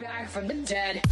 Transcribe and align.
back 0.00 0.28
from 0.28 0.48
the 0.48 0.54
dead. 0.54 1.02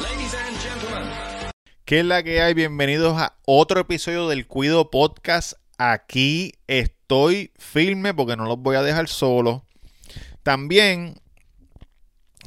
Ladies 0.00 0.34
and 0.34 0.60
gentlemen. 0.60 1.08
¿Qué 1.84 2.00
es 2.00 2.04
la 2.04 2.22
que 2.22 2.40
hay? 2.42 2.54
Bienvenidos 2.54 3.16
a 3.18 3.36
otro 3.44 3.80
episodio 3.80 4.28
del 4.28 4.46
Cuido 4.46 4.90
Podcast. 4.90 5.54
Aquí 5.78 6.52
estoy 6.66 7.52
firme 7.58 8.14
porque 8.14 8.36
no 8.36 8.46
los 8.46 8.58
voy 8.58 8.76
a 8.76 8.82
dejar 8.82 9.08
solo. 9.08 9.64
También 10.42 11.20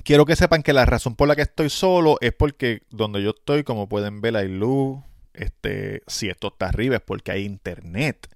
quiero 0.04 0.26
que 0.26 0.36
sepan 0.36 0.64
que 0.64 0.74
la 0.74 0.86
razón 0.86 1.16
por 1.16 1.28
la 1.28 1.36
que 1.36 1.44
estoy 1.44 1.70
solo 1.70 2.18
es 2.22 2.34
porque 2.34 2.84
donde 2.90 3.22
yo 3.22 3.32
estoy, 3.32 3.64
como 3.64 3.88
pueden 3.88 4.22
ver, 4.22 4.36
hay 4.36 4.48
luz. 4.48 5.00
Este, 5.34 6.02
si 6.08 6.28
esto 6.28 6.48
está 6.48 6.68
arriba 6.68 6.96
es 6.96 7.02
porque 7.02 7.32
hay 7.32 7.46
internet. 7.46 8.28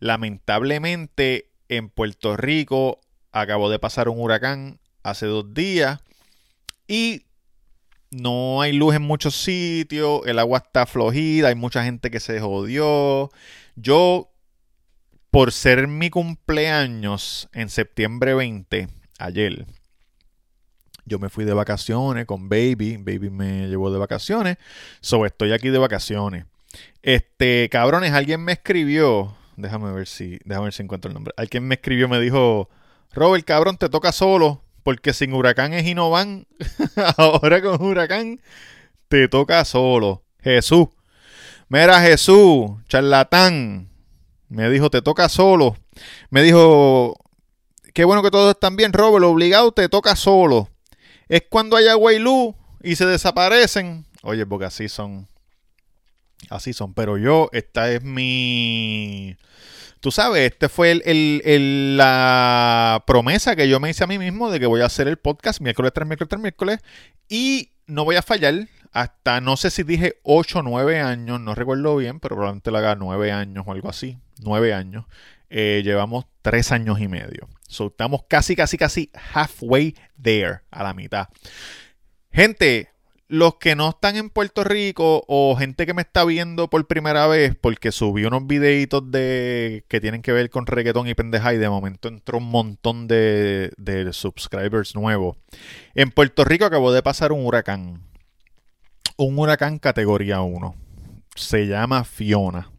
Lamentablemente 0.00 1.50
en 1.68 1.88
Puerto 1.88 2.36
Rico 2.36 3.00
acabó 3.32 3.70
de 3.70 3.78
pasar 3.78 4.08
un 4.08 4.20
huracán 4.20 4.78
hace 5.02 5.26
dos 5.26 5.54
días 5.54 6.00
y 6.88 7.24
no 8.14 8.62
hay 8.62 8.72
luz 8.72 8.94
en 8.94 9.02
muchos 9.02 9.34
sitios, 9.34 10.22
el 10.26 10.38
agua 10.38 10.58
está 10.58 10.86
flojida, 10.86 11.48
hay 11.48 11.54
mucha 11.54 11.84
gente 11.84 12.10
que 12.10 12.20
se 12.20 12.40
jodió. 12.40 13.30
Yo, 13.76 14.30
por 15.30 15.52
ser 15.52 15.88
mi 15.88 16.10
cumpleaños 16.10 17.48
en 17.52 17.68
septiembre 17.68 18.34
20, 18.34 18.88
ayer, 19.18 19.66
yo 21.04 21.18
me 21.18 21.28
fui 21.28 21.44
de 21.44 21.54
vacaciones 21.54 22.26
con 22.26 22.48
Baby, 22.48 22.96
Baby 22.98 23.30
me 23.30 23.68
llevó 23.68 23.90
de 23.90 23.98
vacaciones, 23.98 24.56
so 25.00 25.26
estoy 25.26 25.52
aquí 25.52 25.68
de 25.70 25.78
vacaciones. 25.78 26.46
Este, 27.02 27.68
cabrones, 27.68 28.12
alguien 28.12 28.42
me 28.42 28.52
escribió, 28.52 29.36
déjame 29.56 29.92
ver 29.92 30.06
si, 30.06 30.38
déjame 30.44 30.66
ver 30.66 30.72
si 30.72 30.82
encuentro 30.82 31.08
el 31.08 31.14
nombre. 31.14 31.34
Alguien 31.36 31.66
me 31.66 31.74
escribió, 31.74 32.08
me 32.08 32.20
dijo, 32.20 32.70
Robert, 33.12 33.44
cabrón, 33.44 33.76
te 33.76 33.88
toca 33.88 34.12
solo, 34.12 34.63
porque 34.84 35.12
sin 35.12 35.32
huracán 35.32 35.72
es 35.72 35.84
Inovan. 35.86 36.46
Ahora 37.16 37.60
con 37.60 37.82
huracán 37.82 38.40
te 39.08 39.26
toca 39.26 39.64
solo. 39.64 40.22
Jesús. 40.40 40.88
Mira, 41.68 42.00
Jesús, 42.02 42.70
charlatán. 42.86 43.88
Me 44.48 44.68
dijo, 44.70 44.90
te 44.90 45.02
toca 45.02 45.28
solo. 45.28 45.76
Me 46.30 46.42
dijo, 46.42 47.16
qué 47.94 48.04
bueno 48.04 48.22
que 48.22 48.30
todos 48.30 48.54
están 48.54 48.76
bien, 48.76 48.92
Robert. 48.92 49.24
Obligado 49.24 49.72
te 49.72 49.88
toca 49.88 50.14
solo. 50.14 50.68
Es 51.28 51.42
cuando 51.48 51.76
hay 51.76 51.88
agua 51.88 52.12
y 52.12 52.18
luz 52.18 52.54
y 52.82 52.96
se 52.96 53.06
desaparecen. 53.06 54.06
Oye, 54.22 54.46
porque 54.46 54.66
así 54.66 54.88
son. 54.88 55.26
Así 56.50 56.74
son. 56.74 56.92
Pero 56.92 57.16
yo, 57.16 57.48
esta 57.52 57.90
es 57.90 58.02
mi. 58.02 59.36
Tú 60.04 60.10
sabes, 60.10 60.52
este 60.52 60.68
fue 60.68 60.90
el, 60.90 61.02
el- 61.06 61.40
el- 61.46 61.96
la 61.96 63.02
promesa 63.06 63.56
que 63.56 63.70
yo 63.70 63.80
me 63.80 63.88
hice 63.88 64.04
a 64.04 64.06
mí 64.06 64.18
mismo 64.18 64.50
de 64.50 64.60
que 64.60 64.66
voy 64.66 64.82
a 64.82 64.84
hacer 64.84 65.08
el 65.08 65.16
podcast 65.16 65.62
miércoles 65.62 65.94
tras 65.94 66.06
miércoles 66.06 66.38
miércoles 66.42 66.80
y 67.26 67.70
no 67.86 68.04
voy 68.04 68.16
a 68.16 68.20
fallar 68.22 68.68
hasta, 68.92 69.40
no 69.40 69.56
sé 69.56 69.70
si 69.70 69.82
dije 69.82 70.16
8 70.22 70.58
o 70.58 70.62
9 70.62 71.00
años, 71.00 71.40
no 71.40 71.54
recuerdo 71.54 71.96
bien, 71.96 72.20
pero 72.20 72.36
probablemente 72.36 72.70
lo 72.70 72.76
haga 72.76 72.96
9 72.96 73.32
años 73.32 73.64
o 73.66 73.72
algo 73.72 73.88
así, 73.88 74.18
9 74.42 74.74
años. 74.74 75.06
Eh, 75.48 75.80
llevamos 75.82 76.26
3 76.42 76.70
años 76.72 77.00
y 77.00 77.08
medio. 77.08 77.48
So, 77.66 77.86
estamos 77.86 78.24
casi, 78.28 78.54
casi, 78.56 78.76
casi 78.76 79.10
halfway 79.32 79.96
there, 80.22 80.60
a 80.70 80.82
la 80.82 80.92
mitad. 80.92 81.28
Gente, 82.30 82.90
los 83.28 83.56
que 83.56 83.74
no 83.74 83.90
están 83.90 84.16
en 84.16 84.28
Puerto 84.28 84.64
Rico 84.64 85.24
o 85.28 85.56
gente 85.56 85.86
que 85.86 85.94
me 85.94 86.02
está 86.02 86.24
viendo 86.24 86.68
por 86.68 86.86
primera 86.86 87.26
vez 87.26 87.56
porque 87.58 87.90
subí 87.90 88.24
unos 88.24 88.46
videitos 88.46 89.10
de 89.10 89.84
que 89.88 90.00
tienen 90.00 90.22
que 90.22 90.32
ver 90.32 90.50
con 90.50 90.66
reggaetón 90.66 91.08
y 91.08 91.14
pendeja 91.14 91.54
y 91.54 91.58
de 91.58 91.70
momento 91.70 92.08
entró 92.08 92.38
un 92.38 92.50
montón 92.50 93.08
de, 93.08 93.72
de 93.76 94.12
subscribers 94.12 94.94
nuevos. 94.94 95.38
En 95.94 96.10
Puerto 96.10 96.44
Rico 96.44 96.66
acabó 96.66 96.92
de 96.92 97.02
pasar 97.02 97.32
un 97.32 97.46
huracán. 97.46 98.02
Un 99.16 99.38
huracán 99.38 99.78
categoría 99.78 100.42
1. 100.42 100.74
Se 101.34 101.66
llama 101.66 102.04
Fiona. 102.04 102.70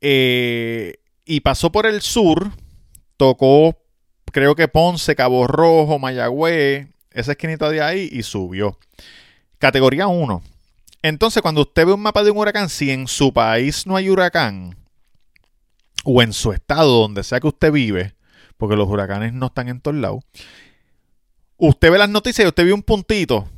Eh, 0.00 0.94
y 1.24 1.40
pasó 1.40 1.72
por 1.72 1.86
el 1.86 2.02
sur. 2.02 2.50
Tocó, 3.16 3.76
creo 4.32 4.54
que 4.54 4.68
Ponce, 4.68 5.14
Cabo 5.14 5.46
Rojo, 5.46 5.98
Mayagüez, 5.98 6.88
esa 7.10 7.32
esquinita 7.32 7.68
de 7.68 7.82
ahí 7.82 8.08
y 8.10 8.22
subió. 8.22 8.78
Categoría 9.60 10.06
1. 10.06 10.42
Entonces, 11.02 11.42
cuando 11.42 11.60
usted 11.60 11.84
ve 11.84 11.92
un 11.92 12.00
mapa 12.00 12.24
de 12.24 12.30
un 12.30 12.38
huracán, 12.38 12.70
si 12.70 12.90
en 12.90 13.06
su 13.06 13.30
país 13.32 13.86
no 13.86 13.94
hay 13.94 14.08
huracán, 14.08 14.74
o 16.02 16.22
en 16.22 16.32
su 16.32 16.52
estado, 16.52 17.02
donde 17.02 17.22
sea 17.22 17.40
que 17.40 17.48
usted 17.48 17.70
vive, 17.70 18.14
porque 18.56 18.74
los 18.74 18.88
huracanes 18.88 19.34
no 19.34 19.46
están 19.46 19.68
en 19.68 19.82
todos 19.82 19.98
lados, 19.98 20.24
usted 21.58 21.90
ve 21.90 21.98
las 21.98 22.08
noticias 22.08 22.46
y 22.46 22.48
usted 22.48 22.64
ve 22.64 22.72
un 22.72 22.82
puntito. 22.82 23.48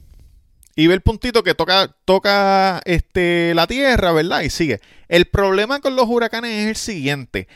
Y 0.74 0.88
ve 0.88 0.94
el 0.94 1.02
puntito 1.02 1.44
que 1.44 1.54
toca, 1.54 1.94
toca 2.04 2.80
este, 2.84 3.54
la 3.54 3.68
tierra, 3.68 4.10
¿verdad? 4.10 4.40
Y 4.40 4.50
sigue. 4.50 4.80
El 5.06 5.26
problema 5.26 5.80
con 5.80 5.94
los 5.94 6.08
huracanes 6.08 6.50
es 6.50 6.66
el 6.66 6.76
siguiente. 6.76 7.46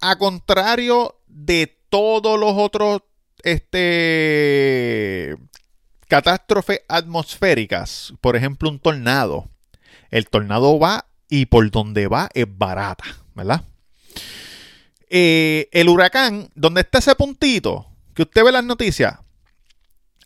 A 0.00 0.16
contrario 0.16 1.20
de 1.26 1.78
todos 1.90 2.40
los 2.40 2.54
otros 2.56 3.02
este, 3.42 5.36
catástrofes 6.10 6.82
atmosféricas, 6.88 8.12
por 8.20 8.36
ejemplo, 8.36 8.68
un 8.68 8.78
tornado. 8.78 9.48
El 10.10 10.28
tornado 10.28 10.78
va 10.78 11.06
y 11.30 11.46
por 11.46 11.70
donde 11.70 12.06
va 12.08 12.28
es 12.34 12.46
barata, 12.46 13.04
¿verdad? 13.34 13.64
Eh, 15.08 15.68
el 15.72 15.88
huracán, 15.88 16.50
donde 16.54 16.82
está 16.82 16.98
ese 16.98 17.14
puntito, 17.14 17.86
que 18.14 18.22
usted 18.22 18.44
ve 18.44 18.52
las 18.52 18.64
noticias, 18.64 19.18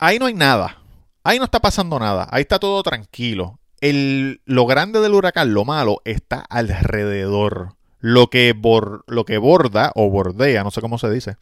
ahí 0.00 0.18
no 0.18 0.26
hay 0.26 0.34
nada. 0.34 0.78
Ahí 1.22 1.38
no 1.38 1.44
está 1.44 1.60
pasando 1.60 1.98
nada. 1.98 2.26
Ahí 2.30 2.42
está 2.42 2.58
todo 2.58 2.82
tranquilo. 2.82 3.60
El, 3.80 4.42
lo 4.44 4.66
grande 4.66 5.00
del 5.00 5.14
huracán, 5.14 5.54
lo 5.54 5.64
malo, 5.64 6.02
está 6.04 6.40
alrededor. 6.40 7.76
Lo 8.00 8.28
que, 8.28 8.54
bor- 8.54 9.04
lo 9.06 9.24
que 9.24 9.38
borda 9.38 9.90
o 9.94 10.10
bordea, 10.10 10.64
no 10.64 10.70
sé 10.70 10.82
cómo 10.82 10.98
se 10.98 11.10
dice, 11.10 11.36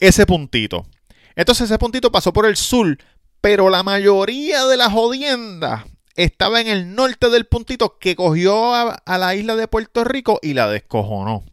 ese 0.00 0.26
puntito. 0.26 0.86
Entonces 1.36 1.70
ese 1.70 1.78
puntito 1.78 2.10
pasó 2.10 2.32
por 2.32 2.46
el 2.46 2.56
sur, 2.56 2.98
pero 3.42 3.68
la 3.68 3.82
mayoría 3.82 4.64
de 4.66 4.78
las 4.78 4.92
jodiendas 4.92 5.84
estaba 6.14 6.60
en 6.60 6.68
el 6.68 6.94
norte 6.94 7.28
del 7.28 7.44
puntito 7.44 7.98
que 7.98 8.16
cogió 8.16 8.74
a, 8.74 8.94
a 8.94 9.18
la 9.18 9.34
isla 9.34 9.56
de 9.56 9.68
Puerto 9.68 10.04
Rico 10.04 10.38
y 10.42 10.54
la 10.54 10.68
descojonó. 10.68 11.44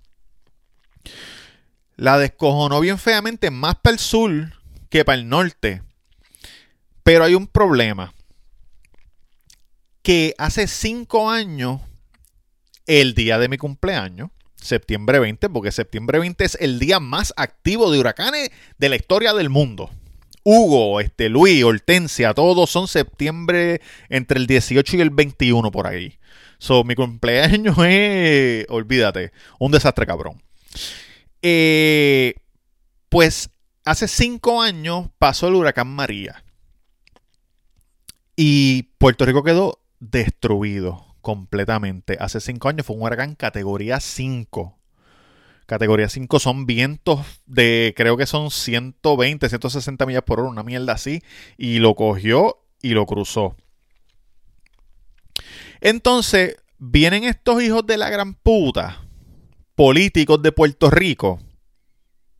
La 1.95 2.17
descojonó 2.17 2.79
bien 2.79 2.99
feamente 2.99 3.51
más 3.51 3.75
para 3.75 3.93
el 3.95 3.99
sur 3.99 4.53
que 4.89 5.03
para 5.03 5.17
el 5.17 5.27
norte. 5.27 5.81
Pero 7.03 7.23
hay 7.23 7.33
un 7.33 7.47
problema. 7.47 8.13
Que 10.03 10.35
hace 10.37 10.67
cinco 10.67 11.29
años, 11.29 11.81
el 12.85 13.15
día 13.15 13.39
de 13.39 13.49
mi 13.49 13.57
cumpleaños, 13.57 14.29
septiembre 14.55 15.19
20, 15.19 15.49
porque 15.49 15.71
septiembre 15.71 16.19
20 16.19 16.45
es 16.45 16.57
el 16.61 16.77
día 16.77 16.99
más 16.99 17.33
activo 17.35 17.91
de 17.91 17.99
huracanes 17.99 18.51
de 18.77 18.89
la 18.89 18.95
historia 18.95 19.33
del 19.33 19.49
mundo. 19.49 19.89
Hugo, 20.51 20.99
este, 20.99 21.29
Luis, 21.29 21.63
Hortensia, 21.63 22.33
todos 22.33 22.71
son 22.71 22.87
septiembre 22.87 23.81
entre 24.09 24.39
el 24.39 24.47
18 24.47 24.97
y 24.97 25.01
el 25.01 25.11
21 25.11 25.69
por 25.69 25.85
ahí. 25.85 26.17
So, 26.57 26.83
mi 26.83 26.95
cumpleaños 26.95 27.77
es, 27.85 28.65
olvídate, 28.69 29.31
un 29.59 29.71
desastre 29.71 30.07
cabrón. 30.07 30.41
Eh, 31.43 32.33
pues 33.09 33.51
hace 33.85 34.07
cinco 34.07 34.63
años 34.63 35.09
pasó 35.19 35.49
el 35.49 35.53
huracán 35.53 35.87
María. 35.87 36.43
Y 38.35 38.89
Puerto 38.97 39.25
Rico 39.25 39.43
quedó 39.43 39.83
destruido 39.99 41.15
completamente. 41.21 42.17
Hace 42.19 42.41
cinco 42.41 42.69
años 42.69 42.87
fue 42.87 42.95
un 42.95 43.03
huracán 43.03 43.35
categoría 43.35 43.99
5. 43.99 44.78
Categoría 45.69 46.09
5 46.09 46.39
son 46.39 46.65
vientos 46.65 47.19
de, 47.45 47.93
creo 47.95 48.17
que 48.17 48.25
son 48.25 48.49
120, 48.49 49.47
160 49.47 50.03
millas 50.07 50.23
por 50.23 50.39
hora, 50.39 50.49
una 50.49 50.63
mierda 50.63 50.93
así. 50.93 51.21
Y 51.59 51.77
lo 51.77 51.93
cogió 51.93 52.57
y 52.81 52.95
lo 52.95 53.05
cruzó. 53.05 53.55
Entonces, 55.79 56.55
vienen 56.79 57.23
estos 57.23 57.61
hijos 57.61 57.85
de 57.85 57.97
la 57.97 58.09
gran 58.09 58.33
puta, 58.33 59.05
políticos 59.75 60.41
de 60.41 60.51
Puerto 60.51 60.89
Rico. 60.89 61.39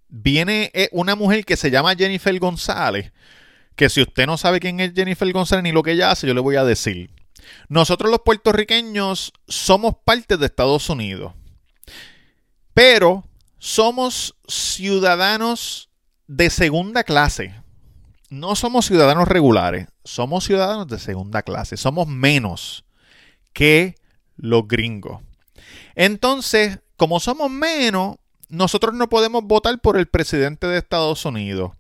Viene 0.08 0.72
eh, 0.74 0.90
una 0.92 1.16
mujer 1.16 1.46
que 1.46 1.56
se 1.56 1.70
llama 1.70 1.94
Jennifer 1.96 2.38
González. 2.40 3.14
Que 3.75 3.90
si 3.90 4.02
usted 4.02 4.25
no 4.25 4.40
sabe 4.40 4.60
quién 4.60 4.80
es 4.80 4.94
Jennifer 4.96 5.32
González 5.32 5.62
ni 5.62 5.72
lo 5.72 5.84
que 5.84 5.92
ella 5.92 6.10
hace, 6.10 6.25
yo 6.25 6.34
le 6.34 6.42
voy 6.42 6.56
a 6.56 6.64
decir. 6.64 7.12
Nosotros 7.68 8.10
los 8.10 8.22
puertorriqueños 8.22 9.34
somos 9.48 9.98
parte 10.04 10.36
de 10.36 10.48
Estados 10.48 10.90
Unidos. 10.90 11.34
Pero 12.74 13.25
somos 13.57 14.36
ciudadanos 14.48 15.89
de 16.27 16.50
segunda 16.50 17.04
clase. 17.04 17.54
No 18.30 18.56
somos 18.56 18.86
ciudadanos 18.86 19.27
regulares, 19.27 19.88
somos 20.04 20.45
ciudadanos 20.45 20.88
de 20.88 21.00
segunda 21.00 21.42
clase. 21.42 21.77
Somos 21.77 22.07
menos 22.07 22.86
que 23.54 23.95
los 24.38 24.68
gringos. 24.68 25.21
Entonces, 25.95 26.80
como 26.95 27.19
somos 27.19 27.50
menos, 27.50 28.18
nosotros 28.50 28.94
no 28.94 29.10
podemos 29.10 29.44
votar 29.44 29.80
por 29.80 29.98
el 29.98 30.07
presidente 30.07 30.68
de 30.68 30.77
Estados 30.77 31.25
Unidos. 31.25 31.72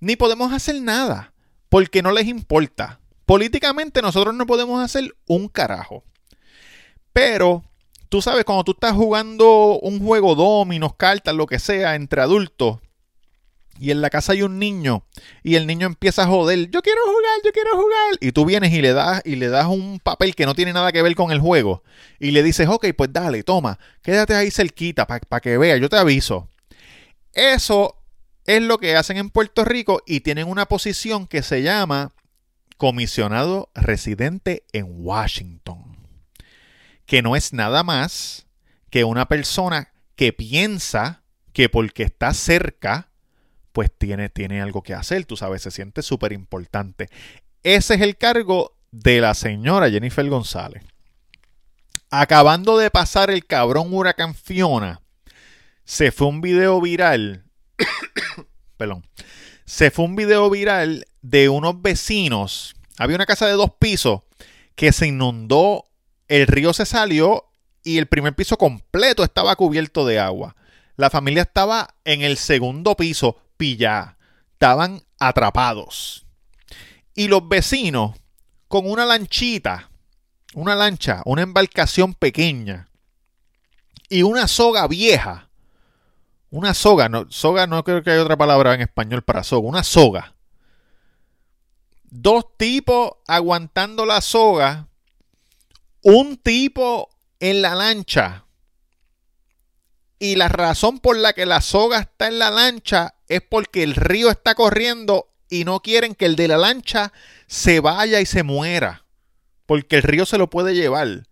Ni 0.00 0.16
podemos 0.16 0.52
hacer 0.52 0.80
nada, 0.80 1.32
porque 1.68 2.02
no 2.02 2.12
les 2.12 2.26
importa. 2.26 3.00
Políticamente 3.26 4.02
nosotros 4.02 4.34
no 4.34 4.46
podemos 4.46 4.82
hacer 4.82 5.16
un 5.26 5.48
carajo. 5.48 6.04
Pero, 7.12 7.64
tú 8.14 8.22
sabes, 8.22 8.44
cuando 8.44 8.62
tú 8.62 8.70
estás 8.70 8.92
jugando 8.92 9.80
un 9.80 9.98
juego 9.98 10.36
dominos, 10.36 10.94
cartas, 10.94 11.34
lo 11.34 11.48
que 11.48 11.58
sea, 11.58 11.96
entre 11.96 12.20
adultos, 12.22 12.78
y 13.76 13.90
en 13.90 14.00
la 14.02 14.08
casa 14.08 14.34
hay 14.34 14.42
un 14.42 14.60
niño 14.60 15.04
y 15.42 15.56
el 15.56 15.66
niño 15.66 15.88
empieza 15.88 16.22
a 16.22 16.28
joder, 16.28 16.70
yo 16.70 16.80
quiero 16.80 17.00
jugar, 17.06 17.40
yo 17.44 17.50
quiero 17.50 17.70
jugar. 17.72 18.14
Y 18.20 18.30
tú 18.30 18.44
vienes 18.44 18.72
y 18.72 18.80
le 18.82 18.92
das 18.92 19.20
y 19.24 19.34
le 19.34 19.48
das 19.48 19.66
un 19.66 19.98
papel 19.98 20.36
que 20.36 20.46
no 20.46 20.54
tiene 20.54 20.72
nada 20.72 20.92
que 20.92 21.02
ver 21.02 21.16
con 21.16 21.32
el 21.32 21.40
juego 21.40 21.82
y 22.20 22.30
le 22.30 22.44
dices, 22.44 22.68
ok, 22.68 22.86
pues 22.96 23.12
dale, 23.12 23.42
toma, 23.42 23.80
quédate 24.00 24.36
ahí 24.36 24.52
cerquita 24.52 25.08
para 25.08 25.40
que 25.40 25.58
vea, 25.58 25.76
yo 25.76 25.88
te 25.88 25.96
aviso. 25.96 26.48
Eso 27.32 27.96
es 28.46 28.62
lo 28.62 28.78
que 28.78 28.94
hacen 28.94 29.16
en 29.16 29.28
Puerto 29.28 29.64
Rico 29.64 30.02
y 30.06 30.20
tienen 30.20 30.46
una 30.46 30.66
posición 30.66 31.26
que 31.26 31.42
se 31.42 31.62
llama 31.64 32.12
comisionado 32.76 33.70
residente 33.74 34.62
en 34.72 34.86
Washington, 35.04 35.93
que 37.06 37.22
no 37.22 37.36
es 37.36 37.52
nada 37.52 37.82
más 37.82 38.46
que 38.90 39.04
una 39.04 39.26
persona 39.26 39.92
que 40.16 40.32
piensa 40.32 41.22
que 41.52 41.68
porque 41.68 42.02
está 42.02 42.32
cerca, 42.34 43.10
pues 43.72 43.90
tiene, 43.96 44.28
tiene 44.28 44.60
algo 44.60 44.82
que 44.82 44.94
hacer, 44.94 45.24
tú 45.24 45.36
sabes, 45.36 45.62
se 45.62 45.70
siente 45.70 46.02
súper 46.02 46.32
importante. 46.32 47.08
Ese 47.62 47.94
es 47.94 48.00
el 48.00 48.16
cargo 48.16 48.76
de 48.90 49.20
la 49.20 49.34
señora 49.34 49.90
Jennifer 49.90 50.28
González. 50.28 50.82
Acabando 52.10 52.78
de 52.78 52.90
pasar 52.90 53.30
el 53.30 53.44
cabrón 53.44 53.92
huracán 53.92 54.34
Fiona, 54.34 55.00
se 55.84 56.12
fue 56.12 56.28
un 56.28 56.40
video 56.40 56.80
viral. 56.80 57.44
perdón. 58.76 59.04
Se 59.64 59.90
fue 59.90 60.04
un 60.04 60.14
video 60.14 60.50
viral 60.50 61.06
de 61.22 61.48
unos 61.48 61.80
vecinos. 61.80 62.74
Había 62.98 63.16
una 63.16 63.26
casa 63.26 63.46
de 63.46 63.54
dos 63.54 63.70
pisos 63.78 64.20
que 64.74 64.92
se 64.92 65.06
inundó, 65.06 65.86
el 66.28 66.46
río 66.46 66.72
se 66.72 66.86
salió 66.86 67.46
y 67.82 67.98
el 67.98 68.06
primer 68.06 68.34
piso 68.34 68.56
completo 68.56 69.24
estaba 69.24 69.56
cubierto 69.56 70.06
de 70.06 70.18
agua. 70.18 70.56
La 70.96 71.10
familia 71.10 71.42
estaba 71.42 71.94
en 72.04 72.22
el 72.22 72.36
segundo 72.36 72.96
piso, 72.96 73.38
pillá. 73.56 74.16
Estaban 74.52 75.02
atrapados. 75.18 76.26
Y 77.14 77.28
los 77.28 77.48
vecinos, 77.48 78.16
con 78.68 78.90
una 78.90 79.04
lanchita, 79.04 79.90
una 80.54 80.74
lancha, 80.74 81.22
una 81.24 81.42
embarcación 81.42 82.14
pequeña 82.14 82.88
y 84.08 84.22
una 84.22 84.48
soga 84.48 84.86
vieja. 84.86 85.48
Una 86.50 86.72
soga, 86.72 87.08
no, 87.08 87.26
soga 87.30 87.66
no 87.66 87.82
creo 87.82 88.02
que 88.02 88.12
haya 88.12 88.22
otra 88.22 88.36
palabra 88.36 88.74
en 88.74 88.80
español 88.80 89.22
para 89.22 89.42
soga, 89.42 89.68
una 89.68 89.82
soga. 89.82 90.34
Dos 92.04 92.56
tipos 92.56 93.14
aguantando 93.26 94.06
la 94.06 94.20
soga, 94.20 94.86
un 96.04 96.36
tipo 96.36 97.10
en 97.40 97.60
la 97.60 97.74
lancha. 97.74 98.44
Y 100.20 100.36
la 100.36 100.48
razón 100.48 101.00
por 101.00 101.16
la 101.16 101.32
que 101.32 101.44
la 101.44 101.60
soga 101.60 101.98
está 101.98 102.28
en 102.28 102.38
la 102.38 102.50
lancha 102.50 103.16
es 103.28 103.42
porque 103.42 103.82
el 103.82 103.96
río 103.96 104.30
está 104.30 104.54
corriendo 104.54 105.32
y 105.50 105.64
no 105.64 105.80
quieren 105.80 106.14
que 106.14 106.26
el 106.26 106.36
de 106.36 106.46
la 106.46 106.56
lancha 106.56 107.12
se 107.48 107.80
vaya 107.80 108.20
y 108.20 108.26
se 108.26 108.44
muera 108.44 109.04
porque 109.66 109.96
el 109.96 110.02
río 110.02 110.26
se 110.26 110.38
lo 110.38 110.50
puede 110.50 110.74
llevar. 110.74 111.26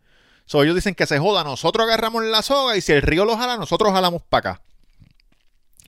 So, 0.46 0.62
ellos 0.62 0.74
dicen 0.74 0.94
que 0.94 1.06
se 1.06 1.19
joda, 1.19 1.44
nosotros 1.44 1.86
agarramos 1.86 2.24
la 2.24 2.42
soga 2.42 2.76
y 2.76 2.80
si 2.80 2.92
el 2.92 3.02
río 3.02 3.24
lo 3.24 3.36
jala, 3.36 3.56
nosotros 3.56 3.92
jalamos 3.92 4.22
para 4.22 4.52
acá. 4.52 4.62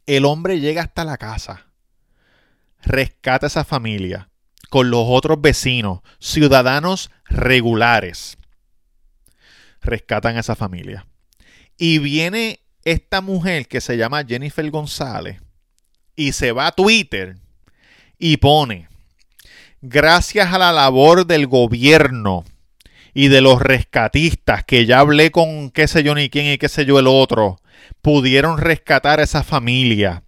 El 0.07 0.25
hombre 0.25 0.61
llega 0.61 0.83
hasta 0.83 1.05
la 1.05 1.17
casa, 1.17 1.67
rescata 2.83 3.47
a 3.47 3.49
esa 3.49 3.65
familia 3.65 4.29
con 4.71 4.91
los 4.91 5.05
otros 5.07 5.41
vecinos, 5.41 6.01
ciudadanos 6.19 7.11
regulares. 7.25 8.37
Rescatan 9.85 10.37
a 10.37 10.41
esa 10.41 10.57
familia. 10.57 11.07
Y 11.79 11.99
viene 11.99 12.61
esta 12.85 13.21
mujer 13.21 13.69
que 13.69 13.81
se 13.81 13.97
llama 13.97 14.25
Jennifer 14.25 14.69
González 14.71 15.41
y 16.17 16.33
se 16.33 16.53
va 16.53 16.69
a 16.69 16.73
Twitter 16.73 17.37
y 18.19 18.37
pone, 18.37 18.89
gracias 19.83 20.53
a 20.53 20.59
la 20.59 20.73
labor 20.73 21.27
del 21.27 21.47
gobierno 21.47 22.45
y 23.13 23.29
de 23.29 23.41
los 23.41 23.61
rescatistas, 23.61 24.65
que 24.65 24.87
ya 24.87 25.01
hablé 25.01 25.31
con 25.31 25.71
qué 25.71 25.87
sé 25.87 26.03
yo 26.03 26.15
ni 26.15 26.29
quién 26.31 26.47
y 26.47 26.59
qué 26.59 26.69
sé 26.69 26.85
yo 26.85 26.99
el 26.99 27.07
otro, 27.07 27.61
pudieron 28.03 28.59
rescatar 28.59 29.21
a 29.21 29.25
esa 29.25 29.43
familia. 29.43 30.25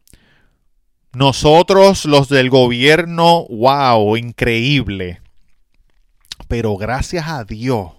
Nosotros, 1.12 2.04
los 2.04 2.28
del 2.28 2.50
gobierno, 2.50 3.46
wow, 3.48 4.16
increíble. 4.16 5.20
Pero 6.48 6.76
gracias 6.76 7.26
a 7.26 7.44
Dios 7.44 7.92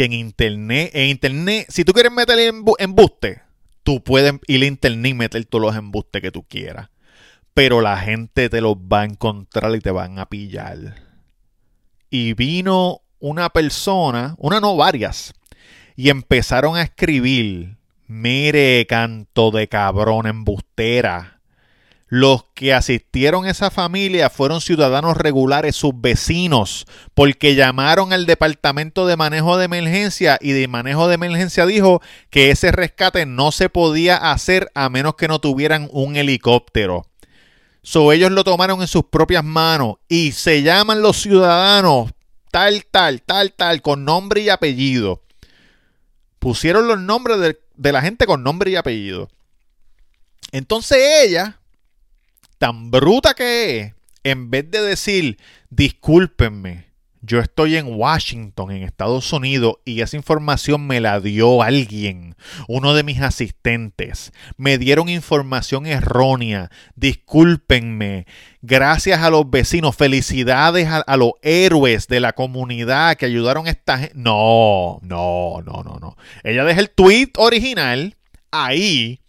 que 0.00 0.06
en 0.06 0.12
internet, 0.14 0.90
en 0.94 1.08
internet, 1.10 1.66
si 1.68 1.84
tú 1.84 1.92
quieres 1.92 2.12
meter 2.12 2.38
embuste, 2.78 3.42
tú 3.82 4.02
puedes 4.02 4.34
ir 4.46 4.62
a 4.62 4.66
internet 4.66 5.10
y 5.10 5.14
meter 5.14 5.44
todos 5.44 5.62
los 5.62 5.76
embustes 5.76 6.22
que 6.22 6.30
tú 6.30 6.42
quieras 6.42 6.88
pero 7.54 7.80
la 7.80 7.98
gente 7.98 8.48
te 8.48 8.60
los 8.60 8.76
va 8.76 9.02
a 9.02 9.04
encontrar 9.04 9.74
y 9.74 9.80
te 9.80 9.90
van 9.90 10.18
a 10.18 10.26
pillar. 10.26 10.94
Y 12.08 12.34
vino 12.34 13.02
una 13.18 13.50
persona, 13.50 14.34
una 14.38 14.60
no 14.60 14.76
varias, 14.76 15.34
y 15.96 16.10
empezaron 16.10 16.76
a 16.76 16.82
escribir, 16.82 17.76
mire 18.06 18.86
canto 18.88 19.50
de 19.50 19.68
cabrón 19.68 20.26
embustera. 20.26 21.39
Los 22.12 22.42
que 22.54 22.74
asistieron 22.74 23.46
a 23.46 23.52
esa 23.52 23.70
familia 23.70 24.30
fueron 24.30 24.60
ciudadanos 24.60 25.16
regulares, 25.16 25.76
sus 25.76 25.92
vecinos, 25.94 26.84
porque 27.14 27.54
llamaron 27.54 28.12
al 28.12 28.26
departamento 28.26 29.06
de 29.06 29.16
manejo 29.16 29.56
de 29.56 29.66
emergencia 29.66 30.36
y 30.40 30.50
de 30.50 30.66
manejo 30.66 31.06
de 31.06 31.14
emergencia 31.14 31.66
dijo 31.66 32.02
que 32.28 32.50
ese 32.50 32.72
rescate 32.72 33.26
no 33.26 33.52
se 33.52 33.68
podía 33.68 34.16
hacer 34.32 34.72
a 34.74 34.88
menos 34.88 35.14
que 35.14 35.28
no 35.28 35.38
tuvieran 35.38 35.88
un 35.92 36.16
helicóptero. 36.16 37.06
So 37.84 38.10
ellos 38.10 38.32
lo 38.32 38.42
tomaron 38.42 38.80
en 38.80 38.88
sus 38.88 39.04
propias 39.04 39.44
manos 39.44 39.98
y 40.08 40.32
se 40.32 40.64
llaman 40.64 41.02
los 41.02 41.16
ciudadanos 41.16 42.10
tal, 42.50 42.86
tal, 42.86 43.22
tal, 43.22 43.52
tal, 43.52 43.82
con 43.82 44.04
nombre 44.04 44.40
y 44.40 44.48
apellido. 44.48 45.22
Pusieron 46.40 46.88
los 46.88 46.98
nombres 46.98 47.38
de, 47.38 47.60
de 47.76 47.92
la 47.92 48.02
gente 48.02 48.26
con 48.26 48.42
nombre 48.42 48.72
y 48.72 48.76
apellido. 48.76 49.28
Entonces 50.50 50.98
ella, 51.22 51.59
tan 52.60 52.90
bruta 52.90 53.32
que 53.32 53.80
es, 53.80 53.94
en 54.22 54.50
vez 54.50 54.70
de 54.70 54.82
decir, 54.82 55.38
discúlpenme, 55.70 56.90
yo 57.22 57.40
estoy 57.40 57.76
en 57.76 57.86
Washington, 57.86 58.70
en 58.70 58.82
Estados 58.82 59.32
Unidos, 59.32 59.76
y 59.86 60.02
esa 60.02 60.18
información 60.18 60.86
me 60.86 61.00
la 61.00 61.20
dio 61.20 61.62
alguien, 61.62 62.36
uno 62.68 62.92
de 62.92 63.02
mis 63.02 63.22
asistentes. 63.22 64.32
Me 64.58 64.76
dieron 64.76 65.08
información 65.08 65.86
errónea. 65.86 66.70
Discúlpenme. 66.96 68.26
Gracias 68.60 69.22
a 69.22 69.30
los 69.30 69.48
vecinos. 69.48 69.96
Felicidades 69.96 70.86
a, 70.88 71.16
los 71.16 71.32
héroes 71.40 72.08
de 72.08 72.20
la 72.20 72.34
comunidad 72.34 73.16
que 73.16 73.24
ayudaron 73.24 73.68
a 73.68 73.70
esta 73.70 73.98
gente. 73.98 74.14
No, 74.16 74.98
no, 75.00 75.62
no, 75.64 75.82
no, 75.82 75.98
no. 75.98 76.16
Ella 76.44 76.64
deja 76.64 76.80
el 76.80 76.90
tweet 76.90 77.32
original 77.38 78.16
ahí 78.50 79.20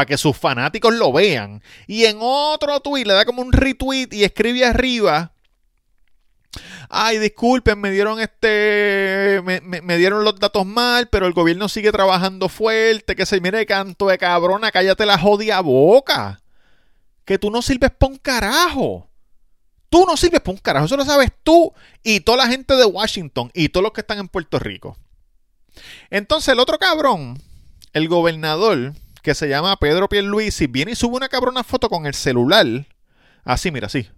para 0.00 0.06
que 0.06 0.16
sus 0.16 0.34
fanáticos 0.34 0.94
lo 0.94 1.12
vean. 1.12 1.62
Y 1.86 2.06
en 2.06 2.16
otro 2.20 2.80
tweet 2.80 3.04
le 3.04 3.12
da 3.12 3.26
como 3.26 3.42
un 3.42 3.52
retweet 3.52 4.08
y 4.12 4.24
escribe 4.24 4.64
arriba 4.64 5.32
ay, 6.88 7.18
disculpen, 7.18 7.78
me 7.78 7.90
dieron 7.90 8.18
este, 8.18 9.40
me, 9.44 9.96
dieron 9.98 10.24
los 10.24 10.38
datos 10.40 10.66
mal, 10.66 11.08
pero 11.08 11.26
el 11.26 11.34
gobierno 11.34 11.68
sigue 11.68 11.92
trabajando 11.92 12.48
fuerte, 12.48 13.14
que 13.14 13.26
se 13.26 13.40
mire 13.40 13.66
canto 13.66 14.08
de 14.08 14.16
cabrona, 14.16 14.72
cállate 14.72 15.04
la 15.06 15.18
jodia 15.18 15.60
boca. 15.60 16.40
Que 17.26 17.38
tú 17.38 17.50
no 17.50 17.62
sirves 17.62 17.90
para 17.92 18.12
un 18.12 18.18
carajo. 18.18 19.08
Tú 19.90 20.04
no 20.06 20.16
sirves 20.16 20.40
para 20.40 20.52
un 20.52 20.58
carajo, 20.58 20.86
eso 20.86 20.96
lo 20.96 21.04
sabes 21.04 21.30
tú 21.42 21.72
y 22.02 22.20
toda 22.20 22.38
la 22.38 22.48
gente 22.48 22.74
de 22.74 22.86
Washington 22.86 23.50
y 23.54 23.68
todos 23.68 23.84
los 23.84 23.92
que 23.92 24.00
están 24.00 24.18
en 24.18 24.28
Puerto 24.28 24.58
Rico. 24.58 24.96
Entonces 26.10 26.48
el 26.48 26.58
otro 26.58 26.78
cabrón, 26.78 27.40
el 27.92 28.08
gobernador, 28.08 28.94
que 29.22 29.34
se 29.34 29.48
llama 29.48 29.76
Pedro 29.76 30.08
Pierluisi, 30.08 30.66
viene 30.66 30.92
y 30.92 30.94
sube 30.94 31.16
una 31.16 31.28
cabrona 31.28 31.64
foto 31.64 31.88
con 31.88 32.06
el 32.06 32.14
celular. 32.14 32.66
Así, 33.44 33.70
mira, 33.70 33.86
así. 33.86 34.08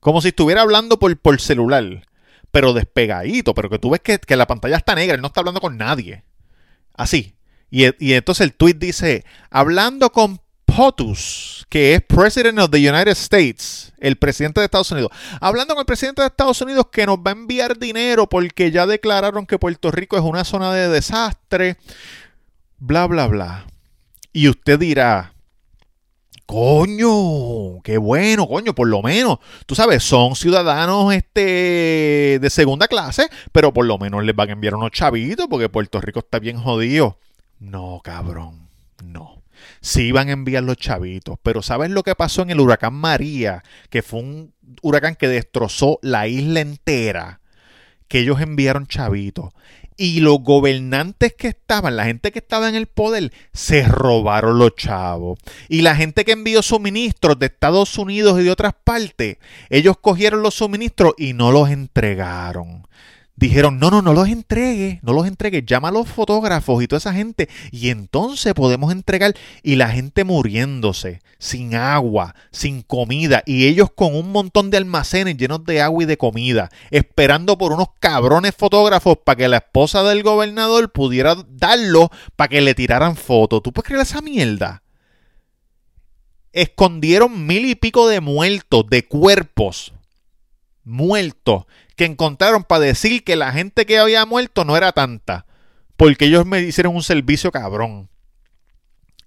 Como 0.00 0.20
si 0.20 0.28
estuviera 0.28 0.62
hablando 0.62 0.98
por, 0.98 1.16
por 1.18 1.40
celular, 1.40 2.06
pero 2.50 2.72
despegadito, 2.72 3.54
pero 3.54 3.70
que 3.70 3.78
tú 3.78 3.90
ves 3.90 4.00
que, 4.00 4.36
la 4.36 4.46
pantalla 4.46 4.76
está 4.76 4.94
negra, 4.94 5.14
él 5.14 5.22
no 5.22 5.28
está 5.28 5.40
hablando 5.40 5.60
con 5.60 5.76
nadie. 5.76 6.24
Así. 6.94 7.36
Y, 7.70 7.84
y 8.04 8.12
entonces 8.12 8.44
el 8.44 8.54
tweet 8.54 8.74
dice, 8.74 9.24
hablando 9.50 10.12
con 10.12 10.40
POTUS, 10.64 11.66
que 11.68 11.94
es 11.94 12.02
President 12.02 12.58
of 12.58 12.70
the 12.70 12.78
United 12.78 13.12
States, 13.12 13.92
el 13.98 14.16
presidente 14.16 14.60
de 14.60 14.66
Estados 14.66 14.90
Unidos, 14.90 15.10
hablando 15.40 15.74
con 15.74 15.82
el 15.82 15.86
presidente 15.86 16.22
de 16.22 16.28
Estados 16.28 16.60
Unidos 16.60 16.86
que 16.90 17.06
nos 17.06 17.18
va 17.18 17.30
a 17.30 17.34
enviar 17.34 17.78
dinero 17.78 18.28
porque 18.28 18.70
ya 18.70 18.86
declararon 18.86 19.46
que 19.46 19.58
Puerto 19.58 19.90
Rico 19.90 20.16
es 20.16 20.22
una 20.22 20.44
zona 20.44 20.72
de 20.72 20.88
desastre, 20.88 21.76
bla, 22.78 23.06
bla, 23.06 23.26
bla. 23.28 23.66
Y 24.34 24.48
usted 24.48 24.78
dirá, 24.78 25.34
Coño, 26.46 27.80
qué 27.82 27.96
bueno, 27.96 28.46
coño, 28.46 28.74
por 28.74 28.86
lo 28.86 29.00
menos, 29.00 29.38
tú 29.64 29.74
sabes, 29.74 30.02
son 30.02 30.36
ciudadanos 30.36 31.14
este 31.14 32.38
de 32.38 32.50
segunda 32.50 32.86
clase, 32.86 33.28
pero 33.50 33.72
por 33.72 33.86
lo 33.86 33.96
menos 33.96 34.22
les 34.24 34.36
van 34.36 34.50
a 34.50 34.52
enviar 34.52 34.74
unos 34.74 34.90
chavitos 34.90 35.46
porque 35.48 35.70
Puerto 35.70 36.02
Rico 36.02 36.18
está 36.18 36.38
bien 36.38 36.58
jodido. 36.58 37.18
No, 37.60 38.02
cabrón, 38.04 38.68
no. 39.02 39.42
Sí 39.80 40.12
van 40.12 40.28
a 40.28 40.32
enviar 40.32 40.64
los 40.64 40.76
chavitos, 40.76 41.38
pero 41.42 41.62
¿sabes 41.62 41.90
lo 41.90 42.02
que 42.02 42.14
pasó 42.14 42.42
en 42.42 42.50
el 42.50 42.60
huracán 42.60 42.92
María? 42.92 43.62
Que 43.88 44.02
fue 44.02 44.20
un 44.20 44.52
huracán 44.82 45.16
que 45.16 45.28
destrozó 45.28 45.98
la 46.02 46.28
isla 46.28 46.60
entera. 46.60 47.40
Que 48.06 48.18
ellos 48.18 48.42
enviaron 48.42 48.86
chavitos. 48.86 49.54
Y 49.96 50.20
los 50.20 50.40
gobernantes 50.40 51.34
que 51.34 51.48
estaban, 51.48 51.96
la 51.96 52.04
gente 52.04 52.32
que 52.32 52.40
estaba 52.40 52.68
en 52.68 52.74
el 52.74 52.86
poder, 52.86 53.32
se 53.52 53.84
robaron 53.84 54.58
los 54.58 54.74
chavos. 54.74 55.38
Y 55.68 55.82
la 55.82 55.94
gente 55.94 56.24
que 56.24 56.32
envió 56.32 56.62
suministros 56.62 57.38
de 57.38 57.46
Estados 57.46 57.96
Unidos 57.96 58.40
y 58.40 58.44
de 58.44 58.50
otras 58.50 58.74
partes, 58.82 59.38
ellos 59.70 59.96
cogieron 60.00 60.42
los 60.42 60.54
suministros 60.54 61.14
y 61.16 61.32
no 61.32 61.52
los 61.52 61.70
entregaron 61.70 62.86
dijeron, 63.36 63.78
no, 63.78 63.90
no, 63.90 64.00
no 64.00 64.12
los 64.12 64.28
entregue, 64.28 65.00
no 65.02 65.12
los 65.12 65.26
entregue, 65.26 65.64
llama 65.66 65.88
a 65.88 65.92
los 65.92 66.08
fotógrafos 66.08 66.82
y 66.82 66.86
toda 66.86 66.98
esa 66.98 67.12
gente 67.12 67.48
y 67.72 67.90
entonces 67.90 68.54
podemos 68.54 68.92
entregar 68.92 69.34
y 69.62 69.76
la 69.76 69.88
gente 69.88 70.24
muriéndose, 70.24 71.20
sin 71.38 71.74
agua, 71.74 72.34
sin 72.52 72.82
comida 72.82 73.42
y 73.44 73.66
ellos 73.66 73.90
con 73.94 74.14
un 74.14 74.30
montón 74.30 74.70
de 74.70 74.76
almacenes 74.76 75.36
llenos 75.36 75.64
de 75.64 75.82
agua 75.82 76.04
y 76.04 76.06
de 76.06 76.16
comida, 76.16 76.70
esperando 76.90 77.58
por 77.58 77.72
unos 77.72 77.88
cabrones 77.98 78.54
fotógrafos 78.56 79.18
para 79.24 79.36
que 79.36 79.48
la 79.48 79.58
esposa 79.58 80.04
del 80.04 80.22
gobernador 80.22 80.92
pudiera 80.92 81.36
darlo 81.48 82.10
para 82.36 82.48
que 82.48 82.60
le 82.60 82.74
tiraran 82.74 83.16
fotos. 83.16 83.62
¿Tú 83.62 83.72
puedes 83.72 83.88
creer 83.88 84.02
esa 84.02 84.20
mierda? 84.20 84.82
Escondieron 86.52 87.46
mil 87.46 87.66
y 87.66 87.74
pico 87.74 88.06
de 88.08 88.20
muertos, 88.20 88.86
de 88.88 89.04
cuerpos 89.04 89.92
muertos 90.84 91.64
que 91.96 92.04
encontraron 92.04 92.64
para 92.64 92.84
decir 92.84 93.24
que 93.24 93.36
la 93.36 93.52
gente 93.52 93.86
que 93.86 93.98
había 93.98 94.26
muerto 94.26 94.64
no 94.64 94.76
era 94.76 94.92
tanta. 94.92 95.46
Porque 95.96 96.26
ellos 96.26 96.44
me 96.44 96.60
hicieron 96.60 96.94
un 96.94 97.02
servicio 97.02 97.52
cabrón. 97.52 98.08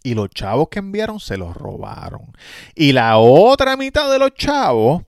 Y 0.03 0.13
los 0.13 0.29
chavos 0.29 0.67
que 0.69 0.79
enviaron 0.79 1.19
se 1.19 1.37
los 1.37 1.55
robaron. 1.55 2.33
Y 2.75 2.91
la 2.91 3.17
otra 3.17 3.75
mitad 3.77 4.11
de 4.11 4.19
los 4.19 4.33
chavos, 4.33 5.03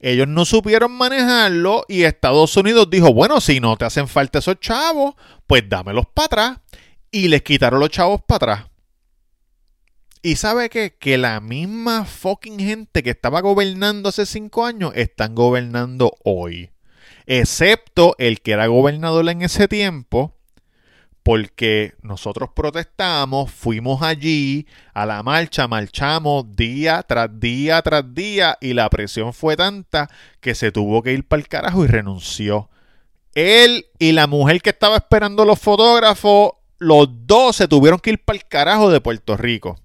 ellos 0.00 0.28
no 0.28 0.44
supieron 0.44 0.92
manejarlo. 0.92 1.84
Y 1.88 2.02
Estados 2.02 2.56
Unidos 2.56 2.88
dijo: 2.90 3.12
Bueno, 3.12 3.40
si 3.40 3.60
no 3.60 3.76
te 3.76 3.84
hacen 3.84 4.08
falta 4.08 4.40
esos 4.40 4.60
chavos, 4.60 5.14
pues 5.46 5.68
dámelos 5.68 6.06
para 6.12 6.26
atrás. 6.26 6.58
Y 7.10 7.28
les 7.28 7.42
quitaron 7.42 7.80
los 7.80 7.90
chavos 7.90 8.20
para 8.26 8.36
atrás. 8.36 8.70
Y 10.20 10.36
sabe 10.36 10.68
qué? 10.68 10.96
que 10.98 11.16
la 11.16 11.40
misma 11.40 12.04
fucking 12.04 12.58
gente 12.58 13.02
que 13.04 13.10
estaba 13.10 13.40
gobernando 13.40 14.08
hace 14.08 14.26
cinco 14.26 14.66
años 14.66 14.92
están 14.96 15.34
gobernando 15.34 16.12
hoy 16.24 16.70
excepto 17.28 18.14
el 18.18 18.40
que 18.40 18.52
era 18.52 18.66
gobernador 18.68 19.28
en 19.28 19.42
ese 19.42 19.68
tiempo, 19.68 20.34
porque 21.22 21.92
nosotros 22.00 22.48
protestamos, 22.56 23.50
fuimos 23.50 24.02
allí 24.02 24.66
a 24.94 25.04
la 25.04 25.22
marcha, 25.22 25.68
marchamos 25.68 26.56
día 26.56 27.02
tras 27.02 27.38
día 27.38 27.82
tras 27.82 28.14
día 28.14 28.56
y 28.62 28.72
la 28.72 28.88
presión 28.88 29.34
fue 29.34 29.54
tanta 29.54 30.08
que 30.40 30.54
se 30.54 30.72
tuvo 30.72 31.02
que 31.02 31.12
ir 31.12 31.28
para 31.28 31.42
el 31.42 31.48
carajo 31.48 31.84
y 31.84 31.88
renunció. 31.88 32.70
Él 33.34 33.88
y 33.98 34.12
la 34.12 34.26
mujer 34.26 34.62
que 34.62 34.70
estaba 34.70 34.96
esperando 34.96 35.44
los 35.44 35.58
fotógrafos, 35.58 36.52
los 36.78 37.08
dos 37.26 37.56
se 37.56 37.68
tuvieron 37.68 38.00
que 38.00 38.10
ir 38.10 38.24
para 38.24 38.38
el 38.38 38.48
carajo 38.48 38.90
de 38.90 39.02
Puerto 39.02 39.36
Rico. 39.36 39.78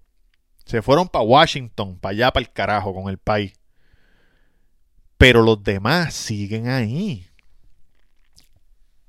Se 0.64 0.82
fueron 0.82 1.10
para 1.10 1.26
Washington, 1.26 2.00
para 2.00 2.12
allá, 2.12 2.32
para 2.32 2.46
el 2.46 2.54
carajo 2.54 2.94
con 2.94 3.10
el 3.10 3.18
país. 3.18 3.52
Pero 5.18 5.42
los 5.42 5.62
demás 5.62 6.14
siguen 6.14 6.70
ahí. 6.70 7.28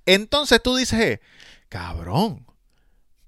Entonces 0.06 0.62
tú 0.62 0.76
dices, 0.76 1.00
eh, 1.00 1.20
cabrón, 1.68 2.46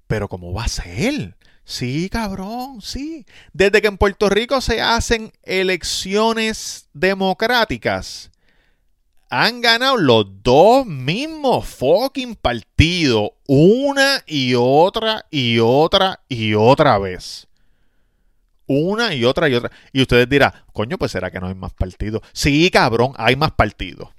pero 0.07 0.27
¿cómo 0.27 0.53
va 0.53 0.65
a 0.65 0.69
ser? 0.69 1.35
Sí, 1.65 2.09
cabrón, 2.09 2.81
sí. 2.81 3.25
Desde 3.51 3.81
que 3.81 3.87
en 3.87 3.97
Puerto 3.97 4.29
Rico 4.29 4.61
se 4.61 4.81
hacen 4.81 5.33
elecciones 5.43 6.87
democráticas, 6.93 8.31
han 9.29 9.59
ganado 9.59 9.97
los 9.97 10.25
dos 10.43 10.85
mismos 10.85 11.67
fucking 11.67 12.35
partidos, 12.35 13.31
una 13.47 14.23
y 14.25 14.53
otra 14.55 15.25
y 15.29 15.59
otra 15.59 16.21
y 16.29 16.53
otra 16.53 16.97
vez. 16.99 17.47
Una 18.65 19.13
y 19.13 19.25
otra 19.25 19.49
y 19.49 19.55
otra. 19.55 19.71
Y 19.91 20.01
ustedes 20.01 20.29
dirán, 20.29 20.53
coño, 20.73 20.97
pues 20.97 21.11
será 21.11 21.31
que 21.31 21.39
no 21.39 21.47
hay 21.47 21.55
más 21.55 21.73
partidos. 21.73 22.21
Sí, 22.33 22.69
cabrón, 22.71 23.13
hay 23.17 23.35
más 23.35 23.51
partidos. 23.51 24.09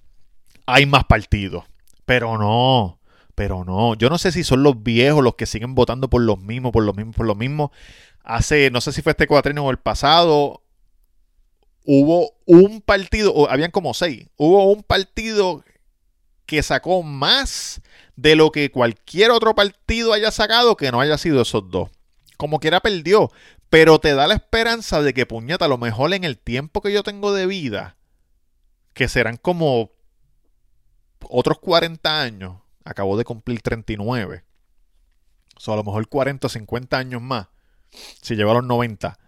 Hay 0.67 0.87
más 0.87 1.05
partidos. 1.05 1.65
Pero 2.09 2.39
no, 2.39 2.99
pero 3.35 3.67
no. 3.67 3.95
Yo 3.95 4.09
no 4.09 4.17
sé 4.17 4.33
si 4.33 4.43
son 4.43 4.63
los 4.63 4.83
viejos 4.83 5.23
los 5.23 5.35
que 5.35 5.45
siguen 5.45 5.75
votando 5.75 6.09
por 6.09 6.23
los 6.23 6.39
mismos, 6.39 6.73
por 6.73 6.83
los 6.83 6.97
mismos, 6.97 7.15
por 7.15 7.27
los 7.27 7.37
mismos. 7.37 7.71
Hace, 8.25 8.71
no 8.71 8.81
sé 8.81 8.93
si 8.93 9.03
fue 9.03 9.13
este 9.13 9.27
cuatrienio 9.27 9.63
o 9.65 9.71
el 9.71 9.77
pasado, 9.77 10.63
hubo 11.85 12.33
un 12.47 12.81
partido, 12.81 13.35
o 13.35 13.51
habían 13.51 13.71
como 13.71 13.93
seis, 13.93 14.27
hubo 14.39 14.73
un 14.73 14.83
partido 14.83 15.63
que 16.47 16.63
sacó 16.63 17.03
más 17.03 17.83
de 18.17 18.37
lo 18.37 18.53
que 18.53 18.71
cualquier 18.71 19.31
otro 19.31 19.55
partido 19.55 20.15
haya 20.15 20.31
sacado 20.31 20.79
que 20.79 20.91
no 20.91 21.03
haya 21.03 21.19
sido 21.19 21.43
esos 21.43 21.71
dos. 21.71 21.91
Como 22.39 22.59
quiera 22.59 22.81
perdió, 22.81 23.31
pero 23.69 23.99
te 23.99 24.15
da 24.15 24.27
la 24.27 24.35
esperanza 24.35 25.03
de 25.03 25.13
que 25.13 25.27
puñeta, 25.27 25.67
a 25.67 25.69
lo 25.69 25.77
mejor 25.77 26.15
en 26.15 26.25
el 26.25 26.39
tiempo 26.39 26.81
que 26.81 26.91
yo 26.91 27.03
tengo 27.03 27.35
de 27.35 27.45
vida, 27.45 27.99
que 28.95 29.09
serán 29.09 29.37
como 29.37 29.91
otros 31.23 31.59
40 31.59 32.21
años, 32.21 32.57
acabó 32.85 33.17
de 33.17 33.25
cumplir 33.25 33.61
39. 33.63 34.45
O 35.57 35.61
sea, 35.61 35.75
a 35.75 35.77
lo 35.77 35.85
mejor 35.85 36.09
40 36.09 36.47
o 36.47 36.51
50 36.51 36.97
años 36.97 37.23
más, 37.23 37.49
si 38.23 38.37
llevo 38.37 38.53
a 38.53 38.55
los 38.55 38.65
90. 38.65 39.19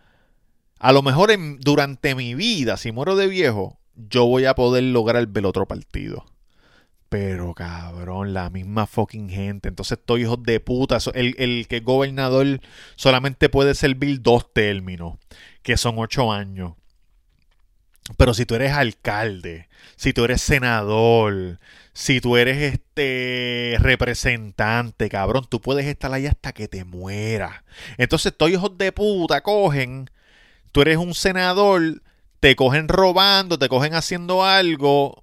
A 0.79 0.93
lo 0.93 1.03
mejor 1.03 1.31
durante 1.59 2.15
mi 2.15 2.35
vida, 2.35 2.77
si 2.77 2.93
muero 2.93 3.17
de 3.17 3.27
viejo, 3.27 3.79
yo 3.95 4.27
voy 4.27 4.47
a 4.47 4.55
poder 4.55 4.85
lograr 4.85 5.27
ver 5.27 5.45
otro 5.45 5.67
partido. 5.67 6.25
Pero 7.11 7.55
cabrón, 7.55 8.33
la 8.33 8.51
misma 8.51 8.87
fucking 8.87 9.29
gente. 9.29 9.69
Entonces 9.69 9.99
estoy 9.99 10.23
hijos 10.23 10.43
de 10.45 10.61
puta. 10.61 10.99
El, 11.13 11.35
el 11.39 11.67
que 11.69 11.79
es 11.79 11.85
gobernador 11.85 12.61
solamente 12.95 13.49
puede 13.49 13.75
servir 13.75 14.23
dos 14.23 14.53
términos, 14.55 15.19
que 15.63 15.77
son 15.77 15.99
ocho 15.99 16.33
años. 16.33 16.75
Pero 18.17 18.35
si 18.35 18.47
tú 18.47 18.55
eres 18.55 18.73
alcalde, 18.73 19.69
si 19.97 20.13
tú 20.13 20.25
eres 20.25 20.41
senador, 20.43 21.59
si 21.93 22.21
tú 22.21 22.37
eres 22.37 22.75
este 22.75 23.77
representante, 23.79 25.09
cabrón, 25.09 25.47
tú 25.49 25.61
puedes 25.61 25.87
estar 25.87 26.13
ahí 26.13 26.27
hasta 26.27 26.53
que 26.53 26.69
te 26.69 26.85
mueras. 26.85 27.63
Entonces, 27.99 28.37
todos 28.37 28.53
hijos 28.53 28.79
de 28.79 28.93
puta 28.93 29.43
cogen, 29.43 30.09
tú 30.73 30.83
eres 30.83 30.97
un 30.97 31.15
senador, 31.15 32.03
te 32.41 32.57
cogen 32.57 32.89
robando, 32.89 33.59
te 33.59 33.69
cogen 33.69 33.95
haciendo 33.95 34.45
algo. 34.45 35.23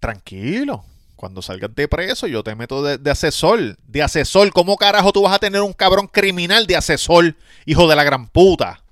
Tranquilo. 0.00 0.84
Cuando 1.16 1.42
salgas 1.42 1.74
de 1.74 1.88
preso, 1.88 2.28
yo 2.28 2.44
te 2.44 2.54
meto 2.54 2.84
de, 2.84 2.96
de, 2.98 3.10
asesor. 3.10 3.76
De 3.88 4.02
asesor. 4.02 4.52
¿Cómo 4.52 4.76
carajo 4.76 5.12
tú 5.12 5.22
vas 5.22 5.34
a 5.34 5.40
tener 5.40 5.62
un 5.62 5.72
cabrón 5.72 6.06
criminal 6.06 6.68
de 6.68 6.76
asesor, 6.76 7.34
hijo 7.66 7.88
de 7.88 7.96
la 7.96 8.04
gran 8.04 8.28
puta? 8.28 8.84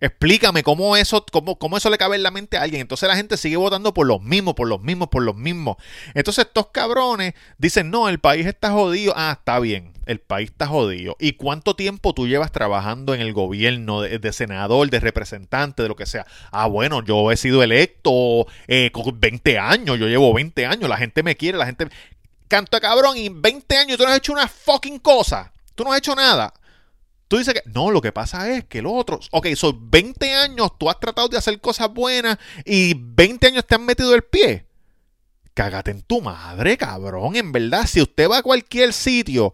Explícame 0.00 0.62
cómo 0.62 0.96
eso, 0.96 1.24
cómo, 1.30 1.58
cómo 1.58 1.76
eso 1.76 1.90
le 1.90 1.98
cabe 1.98 2.16
en 2.16 2.22
la 2.22 2.30
mente 2.30 2.56
a 2.56 2.62
alguien. 2.62 2.80
Entonces 2.80 3.08
la 3.08 3.16
gente 3.16 3.36
sigue 3.36 3.56
votando 3.56 3.92
por 3.92 4.06
los 4.06 4.22
mismos, 4.22 4.54
por 4.54 4.68
los 4.68 4.80
mismos, 4.80 5.08
por 5.08 5.22
los 5.22 5.36
mismos. 5.36 5.76
Entonces 6.14 6.46
estos 6.46 6.68
cabrones 6.68 7.34
dicen, 7.58 7.90
no, 7.90 8.08
el 8.08 8.18
país 8.18 8.46
está 8.46 8.70
jodido. 8.70 9.12
Ah, 9.16 9.36
está 9.38 9.58
bien, 9.60 9.92
el 10.06 10.20
país 10.20 10.50
está 10.50 10.66
jodido. 10.66 11.16
¿Y 11.20 11.34
cuánto 11.34 11.76
tiempo 11.76 12.14
tú 12.14 12.26
llevas 12.26 12.50
trabajando 12.52 13.14
en 13.14 13.20
el 13.20 13.32
gobierno, 13.32 14.00
de, 14.00 14.32
senador, 14.32 14.88
de 14.90 15.00
representante, 15.00 15.82
de 15.82 15.88
lo 15.88 15.96
que 15.96 16.06
sea? 16.06 16.26
Ah, 16.50 16.66
bueno, 16.66 17.04
yo 17.04 17.30
he 17.30 17.36
sido 17.36 17.62
electo 17.62 18.46
eh, 18.68 18.90
con 18.92 19.20
20 19.20 19.58
años, 19.58 19.98
yo 19.98 20.08
llevo 20.08 20.32
20 20.32 20.66
años, 20.66 20.88
la 20.88 20.96
gente 20.96 21.22
me 21.22 21.36
quiere, 21.36 21.58
la 21.58 21.66
gente... 21.66 21.88
Canto 22.48 22.80
cabrón, 22.80 23.16
y 23.16 23.28
20 23.28 23.76
años 23.76 23.96
tú 23.96 24.02
no 24.02 24.10
has 24.10 24.16
hecho 24.16 24.32
una 24.32 24.48
fucking 24.48 24.98
cosa. 24.98 25.52
Tú 25.76 25.84
no 25.84 25.92
has 25.92 25.98
hecho 25.98 26.16
nada. 26.16 26.52
Tú 27.30 27.38
dices 27.38 27.54
que 27.54 27.62
no, 27.70 27.92
lo 27.92 28.00
que 28.00 28.10
pasa 28.10 28.50
es 28.50 28.64
que 28.64 28.82
los 28.82 28.92
otros, 28.92 29.28
ok, 29.30 29.46
son 29.54 29.88
20 29.88 30.34
años, 30.34 30.76
tú 30.76 30.90
has 30.90 30.98
tratado 30.98 31.28
de 31.28 31.38
hacer 31.38 31.60
cosas 31.60 31.88
buenas 31.94 32.38
y 32.64 32.94
20 32.96 33.46
años 33.46 33.64
te 33.64 33.76
han 33.76 33.86
metido 33.86 34.16
el 34.16 34.22
pie. 34.22 34.66
Cágate 35.54 35.92
en 35.92 36.02
tu 36.02 36.20
madre, 36.20 36.76
cabrón. 36.76 37.36
En 37.36 37.52
verdad, 37.52 37.86
si 37.86 38.02
usted 38.02 38.28
va 38.28 38.38
a 38.38 38.42
cualquier 38.42 38.92
sitio 38.92 39.52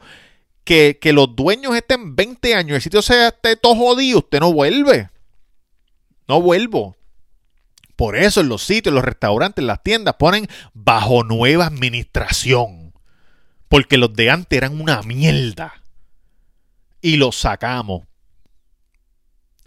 que, 0.64 0.99
que 0.99 1.12
los 1.12 1.37
dueños 1.37 1.76
estén 1.76 2.16
20 2.16 2.54
años 2.54 2.76
el 2.76 2.80
sitio 2.80 3.02
sea 3.02 3.28
esté 3.28 3.56
todo 3.56 3.75
jodido, 3.75 4.21
usted 4.21 4.40
no 4.40 4.54
vuelve. 4.54 5.11
No 6.28 6.40
vuelvo. 6.40 6.97
Por 7.95 8.16
eso 8.16 8.40
en 8.40 8.49
los 8.49 8.62
sitios, 8.62 8.95
los 8.95 9.04
restaurantes, 9.04 9.62
las 9.62 9.83
tiendas 9.83 10.14
ponen 10.14 10.49
bajo 10.73 11.25
nueva 11.25 11.66
administración. 11.66 12.95
Porque 13.68 13.99
los 13.99 14.14
de 14.14 14.30
antes 14.30 14.56
eran 14.56 14.80
una 14.80 15.02
mierda. 15.02 15.75
Y 17.00 17.16
los 17.16 17.36
sacamos. 17.36 18.06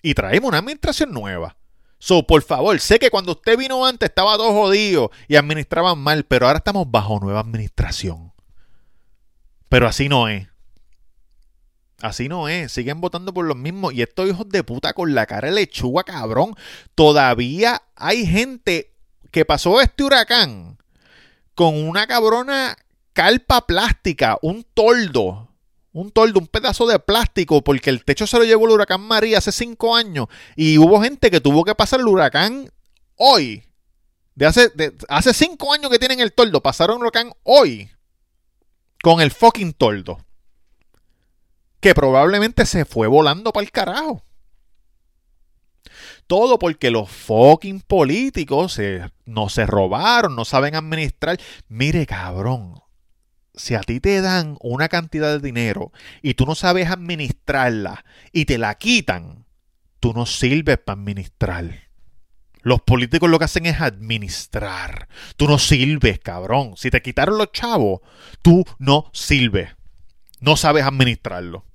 Y 0.01 0.13
traemos 0.13 0.49
una 0.49 0.59
administración 0.59 1.11
nueva. 1.11 1.55
So, 1.99 2.25
por 2.25 2.41
favor, 2.41 2.79
sé 2.79 2.97
que 2.97 3.09
cuando 3.09 3.33
usted 3.33 3.57
vino 3.57 3.85
antes 3.85 4.09
estaba 4.09 4.37
todo 4.37 4.53
jodido 4.53 5.11
y 5.27 5.35
administraban 5.35 5.99
mal, 5.99 6.23
pero 6.23 6.47
ahora 6.47 6.59
estamos 6.59 6.89
bajo 6.89 7.19
nueva 7.19 7.41
administración. 7.41 8.31
Pero 9.67 9.87
así 9.87 10.07
no 10.07 10.29
es. 10.29 10.47
Así 12.01 12.29
no 12.29 12.47
es, 12.47 12.71
siguen 12.71 13.01
votando 13.01 13.33
por 13.33 13.45
los 13.45 13.57
mismos. 13.57 13.93
Y 13.93 14.01
estos 14.01 14.29
hijos 14.29 14.47
de 14.47 14.63
puta 14.63 14.93
con 14.93 15.13
la 15.13 15.25
cara 15.25 15.49
de 15.49 15.55
lechuga, 15.55 16.03
cabrón. 16.03 16.55
Todavía 16.95 17.81
hay 17.95 18.25
gente 18.25 18.93
que 19.31 19.43
pasó 19.43 19.81
este 19.81 20.03
huracán 20.03 20.77
con 21.55 21.75
una 21.75 22.07
cabrona 22.07 22.77
calpa 23.11 23.67
plástica, 23.67 24.37
un 24.41 24.65
toldo. 24.73 25.48
Un 25.99 26.11
toldo, 26.11 26.39
un 26.39 26.47
pedazo 26.47 26.87
de 26.87 26.97
plástico, 26.97 27.61
porque 27.61 27.89
el 27.89 28.05
techo 28.05 28.25
se 28.25 28.37
lo 28.37 28.45
llevó 28.45 28.65
el 28.65 28.71
huracán 28.71 29.01
María 29.01 29.39
hace 29.39 29.51
cinco 29.51 29.95
años. 29.95 30.27
Y 30.55 30.77
hubo 30.77 31.01
gente 31.01 31.29
que 31.29 31.41
tuvo 31.41 31.65
que 31.65 31.75
pasar 31.75 31.99
el 31.99 32.07
huracán 32.07 32.71
hoy. 33.15 33.65
De 34.33 34.45
hace, 34.45 34.69
de, 34.69 34.95
hace 35.09 35.33
cinco 35.33 35.73
años 35.73 35.91
que 35.91 35.99
tienen 35.99 36.21
el 36.21 36.31
toldo. 36.31 36.61
Pasaron 36.61 36.97
el 36.97 37.01
huracán 37.01 37.33
hoy. 37.43 37.89
Con 39.03 39.19
el 39.19 39.31
fucking 39.31 39.73
toldo 39.73 40.19
que 41.79 41.93
probablemente 41.95 42.65
se 42.65 42.85
fue 42.85 43.07
volando 43.07 43.51
para 43.51 43.63
el 43.63 43.71
carajo. 43.71 44.23
Todo 46.27 46.59
porque 46.59 46.91
los 46.91 47.09
fucking 47.09 47.81
políticos 47.81 48.79
no 49.25 49.49
se 49.49 49.65
robaron, 49.65 50.35
no 50.35 50.45
saben 50.45 50.75
administrar. 50.75 51.39
Mire, 51.67 52.05
cabrón, 52.05 52.75
si 53.59 53.75
a 53.75 53.81
ti 53.81 53.99
te 53.99 54.21
dan 54.21 54.57
una 54.61 54.87
cantidad 54.87 55.31
de 55.31 55.45
dinero 55.45 55.91
y 56.21 56.35
tú 56.35 56.45
no 56.45 56.55
sabes 56.55 56.89
administrarla 56.89 58.05
y 58.31 58.45
te 58.45 58.57
la 58.57 58.75
quitan, 58.75 59.45
tú 59.99 60.13
no 60.13 60.25
sirves 60.25 60.77
para 60.77 60.99
administrar. 60.99 61.89
Los 62.61 62.81
políticos 62.81 63.29
lo 63.29 63.37
que 63.37 63.45
hacen 63.45 63.65
es 63.65 63.81
administrar. 63.81 65.09
Tú 65.35 65.47
no 65.47 65.59
sirves, 65.59 66.19
cabrón. 66.19 66.73
Si 66.77 66.89
te 66.89 67.01
quitaron 67.01 67.37
los 67.37 67.51
chavos, 67.51 68.01
tú 68.41 68.65
no 68.79 69.09
sirves. 69.13 69.69
No 70.39 70.55
sabes 70.55 70.85
administrarlo. 70.85 71.65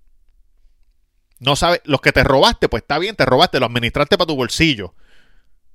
No 1.38 1.56
sabes, 1.56 1.80
los 1.84 2.00
que 2.00 2.12
te 2.12 2.24
robaste, 2.24 2.68
pues 2.68 2.82
está 2.82 2.98
bien, 2.98 3.16
te 3.16 3.26
robaste, 3.26 3.60
lo 3.60 3.66
administraste 3.66 4.16
para 4.16 4.28
tu 4.28 4.36
bolsillo. 4.36 4.94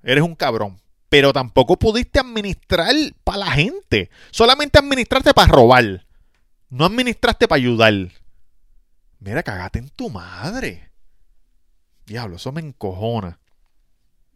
Eres 0.01 0.24
un 0.24 0.36
cabrón. 0.36 0.80
Pero 1.10 1.34
tampoco 1.34 1.78
pudiste 1.78 2.20
administrar 2.20 2.94
para 3.24 3.39
la 3.39 3.51
gente. 3.51 4.10
Solamente 4.32 4.78
administraste 4.78 5.34
para 5.34 5.51
robar. 5.51 6.06
No 6.70 6.86
administraste 6.86 7.48
para 7.48 7.58
ayudar. 7.58 7.94
Mira, 9.20 9.44
cagate 9.44 9.80
en 9.80 9.89
tu 9.89 10.10
madre. 10.10 10.92
Diablo, 12.06 12.38
eso 12.38 12.51
me 12.51 12.62
encojona. 12.62 13.39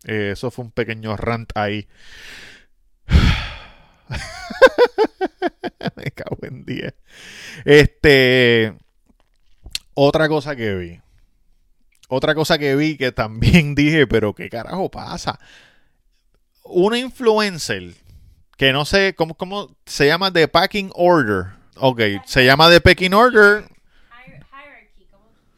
eso 0.04 0.52
fue 0.52 0.66
un 0.66 0.72
pequeño 0.72 1.16
rant 1.16 1.56
ahí. 1.56 1.88
me 5.96 6.12
cago 6.12 6.38
en 6.42 6.66
10. 6.66 6.94
Este. 7.66 8.76
Otra 9.94 10.28
cosa 10.28 10.56
que 10.56 10.76
vi. 10.76 11.02
Otra 12.10 12.36
cosa 12.36 12.58
que 12.58 12.76
vi 12.76 12.98
que 12.98 13.12
también 13.12 13.76
dije, 13.76 14.08
pero 14.08 14.34
¿qué 14.34 14.50
carajo 14.50 14.92
pasa? 14.92 15.40
Una 16.64 16.98
influencer 16.98 17.94
que 18.58 18.72
no 18.72 18.86
sé 18.86 19.14
cómo, 19.16 19.36
cómo 19.36 19.76
se 19.86 20.08
llama 20.08 20.32
The 20.32 20.48
Packing 20.48 20.92
Order. 20.96 21.48
Ok, 21.76 22.02
se 22.26 22.46
llama 22.46 22.70
The 22.70 22.82
Packing 22.82 23.14
Order. 23.14 23.66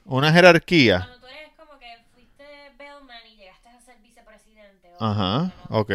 Una 0.06 0.32
jerarquía. 0.32 1.00
Cuando 1.00 1.20
tú 1.20 1.28
eres 1.28 1.52
como 1.58 1.80
que 1.80 1.88
fuiste 2.14 2.44
bellman 2.78 3.18
y 3.26 3.38
llegaste 3.38 3.70
a 3.70 3.82
ser 3.82 3.98
vicepresidente. 4.04 4.92
Ajá, 5.00 5.52
ok. 5.70 5.92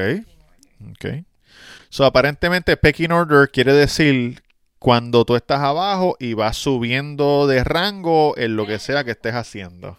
Ok. 0.90 1.25
So, 1.90 2.05
aparentemente, 2.05 2.77
Pecking 2.77 3.12
Order 3.12 3.51
quiere 3.51 3.73
decir 3.73 4.42
cuando 4.79 5.25
tú 5.25 5.37
estás 5.37 5.61
abajo 5.61 6.16
y 6.18 6.35
vas 6.35 6.57
subiendo 6.57 7.46
de 7.46 7.62
rango 7.62 8.37
en 8.37 8.57
lo 8.57 8.66
que 8.66 8.79
sea 8.79 9.05
que 9.05 9.12
estés 9.12 9.35
haciendo. 9.35 9.99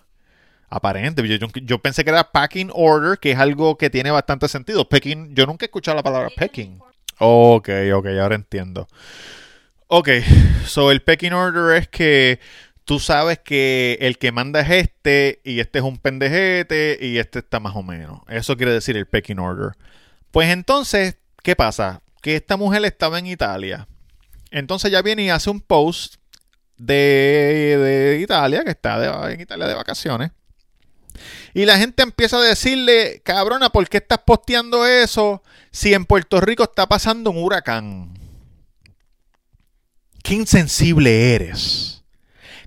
Aparente. 0.74 1.22
Yo, 1.64 1.80
pensé 1.80 2.06
que 2.06 2.12
era 2.12 2.32
packing 2.32 2.72
order, 2.74 3.20
que 3.20 3.32
es 3.32 3.38
algo 3.38 3.78
que 3.78 3.90
tiene 3.90 4.10
bastante 4.10 4.48
sentido. 4.48 4.88
Packing, 4.88 5.36
yo 5.36 5.46
nunca 5.46 5.66
he 5.66 5.68
escuchado 5.68 5.98
la 5.98 6.04
palabra 6.04 6.30
packing. 6.34 6.80
Ok, 7.20 7.70
ok, 7.94 8.08
ahora 8.22 8.36
entiendo. 8.36 8.88
Ok, 9.88 10.08
so 10.66 10.90
el 10.90 11.02
packing 11.02 11.34
order 11.34 11.76
es 11.76 11.90
que 11.90 12.40
tú 12.86 13.00
sabes 13.00 13.40
que 13.40 13.98
el 14.00 14.18
que 14.18 14.32
manda 14.32 14.62
es 14.62 14.70
este 14.70 15.42
y 15.44 15.60
este 15.60 15.80
es 15.80 15.84
un 15.84 15.98
pendejete 15.98 16.98
y 17.02 17.18
este 17.18 17.40
está 17.40 17.60
más 17.60 17.76
o 17.76 17.84
menos. 17.84 18.22
Eso 18.30 18.56
quiere 18.56 18.72
decir 18.72 18.96
el 18.96 19.08
packing 19.08 19.40
order. 19.40 19.74
Pues 20.32 20.50
entonces, 20.52 21.18
¿qué 21.44 21.58
pasa? 21.58 22.02
Que 22.22 22.38
esta 22.38 22.56
mujer 22.56 22.86
estaba 22.86 23.20
en 23.20 23.28
Italia. 23.28 23.90
Entonces 24.52 24.90
ya 24.90 25.02
viene 25.02 25.24
y 25.24 25.30
hace 25.30 25.50
un 25.50 25.60
post 25.60 26.16
de, 26.78 27.78
de 27.78 28.20
Italia, 28.22 28.64
que 28.64 28.72
está 28.72 29.30
en 29.34 29.42
Italia 29.42 29.68
de 29.68 29.74
vacaciones. 29.74 30.32
Y 31.54 31.66
la 31.66 31.78
gente 31.78 32.04
empieza 32.04 32.38
a 32.38 32.42
decirle, 32.42 33.22
cabrona, 33.24 33.70
¿por 33.70 33.88
qué 33.90 33.98
estás 33.98 34.20
posteando 34.26 34.86
eso 34.86 35.44
si 35.72 35.94
en 35.94 36.06
Puerto 36.06 36.40
Rico 36.42 36.64
está 36.64 36.88
pasando 36.88 37.32
un 37.32 37.44
huracán? 37.44 38.18
Qué 40.24 40.36
insensible 40.36 41.34
eres. 41.34 42.04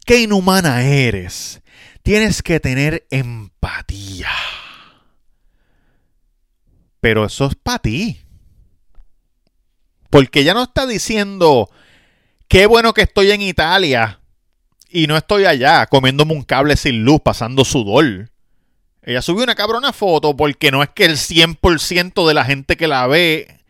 Qué 0.05 0.21
inhumana 0.21 0.83
eres. 0.83 1.63
Tienes 2.03 2.43
que 2.43 2.61
tener 2.61 3.07
empatía. 3.11 4.29
Pero 7.01 7.25
eso 7.25 7.47
es 7.47 7.55
para 7.55 7.79
ti. 7.79 8.21
Porque 10.11 10.41
ella 10.41 10.55
no 10.55 10.63
está 10.63 10.87
diciendo, 10.87 11.71
qué 12.49 12.67
bueno 12.67 12.95
que 12.95 13.03
estoy 13.03 13.31
en 13.31 13.43
Italia 13.43 14.21
y 14.89 15.09
no 15.09 15.17
estoy 15.17 15.45
allá 15.45 15.87
comiéndome 15.87 16.35
un 16.35 16.43
cable 16.43 16.77
sin 16.77 17.05
luz, 17.05 17.21
pasando 17.21 17.65
sudor. 17.65 18.31
Ella 19.05 19.21
subió 19.21 19.45
una 19.45 19.55
cabrona 19.55 19.93
foto 19.93 20.35
porque 20.37 20.71
no 20.71 20.83
es 20.83 20.89
que 20.89 21.05
el 21.05 21.17
100% 21.17 22.27
de 22.27 22.35
la 22.35 22.45
gente 22.45 22.77
que 22.77 22.89
la 22.89 23.07
ve 23.07 23.61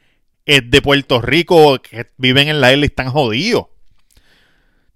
es 0.46 0.70
de 0.70 0.80
Puerto 0.80 1.20
Rico, 1.20 1.80
que 1.82 2.10
viven 2.16 2.48
en 2.48 2.60
la 2.60 2.72
isla 2.72 2.84
y 2.84 2.86
están 2.86 3.10
jodidos. 3.10 3.66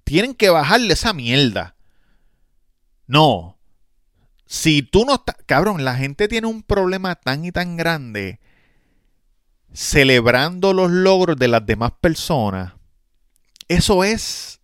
Tienen 0.04 0.34
que 0.34 0.48
bajarle 0.48 0.92
esa 0.94 1.12
mierda. 1.12 1.74
No. 3.06 3.58
Si 4.46 4.82
tú 4.82 5.04
no 5.04 5.16
estás... 5.16 5.36
Cabrón, 5.46 5.84
la 5.84 5.96
gente 5.96 6.28
tiene 6.28 6.46
un 6.46 6.62
problema 6.62 7.16
tan 7.16 7.44
y 7.44 7.52
tan 7.52 7.76
grande 7.76 8.38
celebrando 9.72 10.72
los 10.72 10.90
logros 10.90 11.36
de 11.36 11.48
las 11.48 11.64
demás 11.66 11.92
personas. 12.00 12.74
Eso 13.68 14.04
es... 14.04 14.57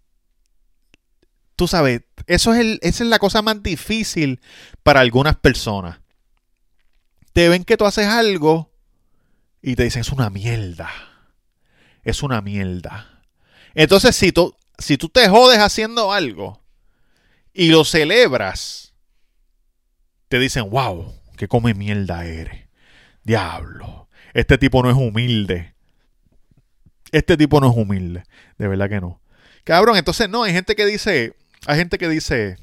Tú 1.56 1.68
sabes, 1.68 2.02
eso 2.26 2.52
es 2.52 2.60
el, 2.60 2.78
esa 2.82 3.04
es 3.04 3.10
la 3.10 3.18
cosa 3.18 3.42
más 3.42 3.62
difícil 3.62 4.40
para 4.82 5.00
algunas 5.00 5.36
personas. 5.36 6.00
Te 7.32 7.48
ven 7.48 7.64
que 7.64 7.76
tú 7.76 7.84
haces 7.84 8.06
algo 8.06 8.72
y 9.62 9.76
te 9.76 9.84
dicen, 9.84 10.00
es 10.00 10.10
una 10.10 10.30
mierda. 10.30 10.90
Es 12.02 12.22
una 12.22 12.40
mierda. 12.40 13.22
Entonces, 13.74 14.14
si 14.14 14.30
tú, 14.30 14.54
si 14.78 14.98
tú 14.98 15.08
te 15.08 15.28
jodes 15.28 15.58
haciendo 15.58 16.12
algo 16.12 16.62
y 17.52 17.68
lo 17.68 17.84
celebras, 17.84 18.94
te 20.28 20.38
dicen, 20.38 20.68
wow, 20.70 21.14
que 21.36 21.48
come 21.48 21.74
mierda 21.74 22.24
eres. 22.24 22.68
Diablo, 23.22 24.08
este 24.34 24.58
tipo 24.58 24.82
no 24.82 24.90
es 24.90 24.96
humilde. 24.96 25.74
Este 27.10 27.36
tipo 27.36 27.60
no 27.60 27.70
es 27.70 27.76
humilde. 27.76 28.24
De 28.58 28.68
verdad 28.68 28.88
que 28.88 29.00
no. 29.00 29.20
Cabrón, 29.64 29.96
entonces 29.96 30.28
no, 30.28 30.42
hay 30.42 30.52
gente 30.52 30.76
que 30.76 30.84
dice, 30.84 31.34
hay 31.66 31.76
gente 31.76 31.98
que 31.98 32.08
dice, 32.08 32.58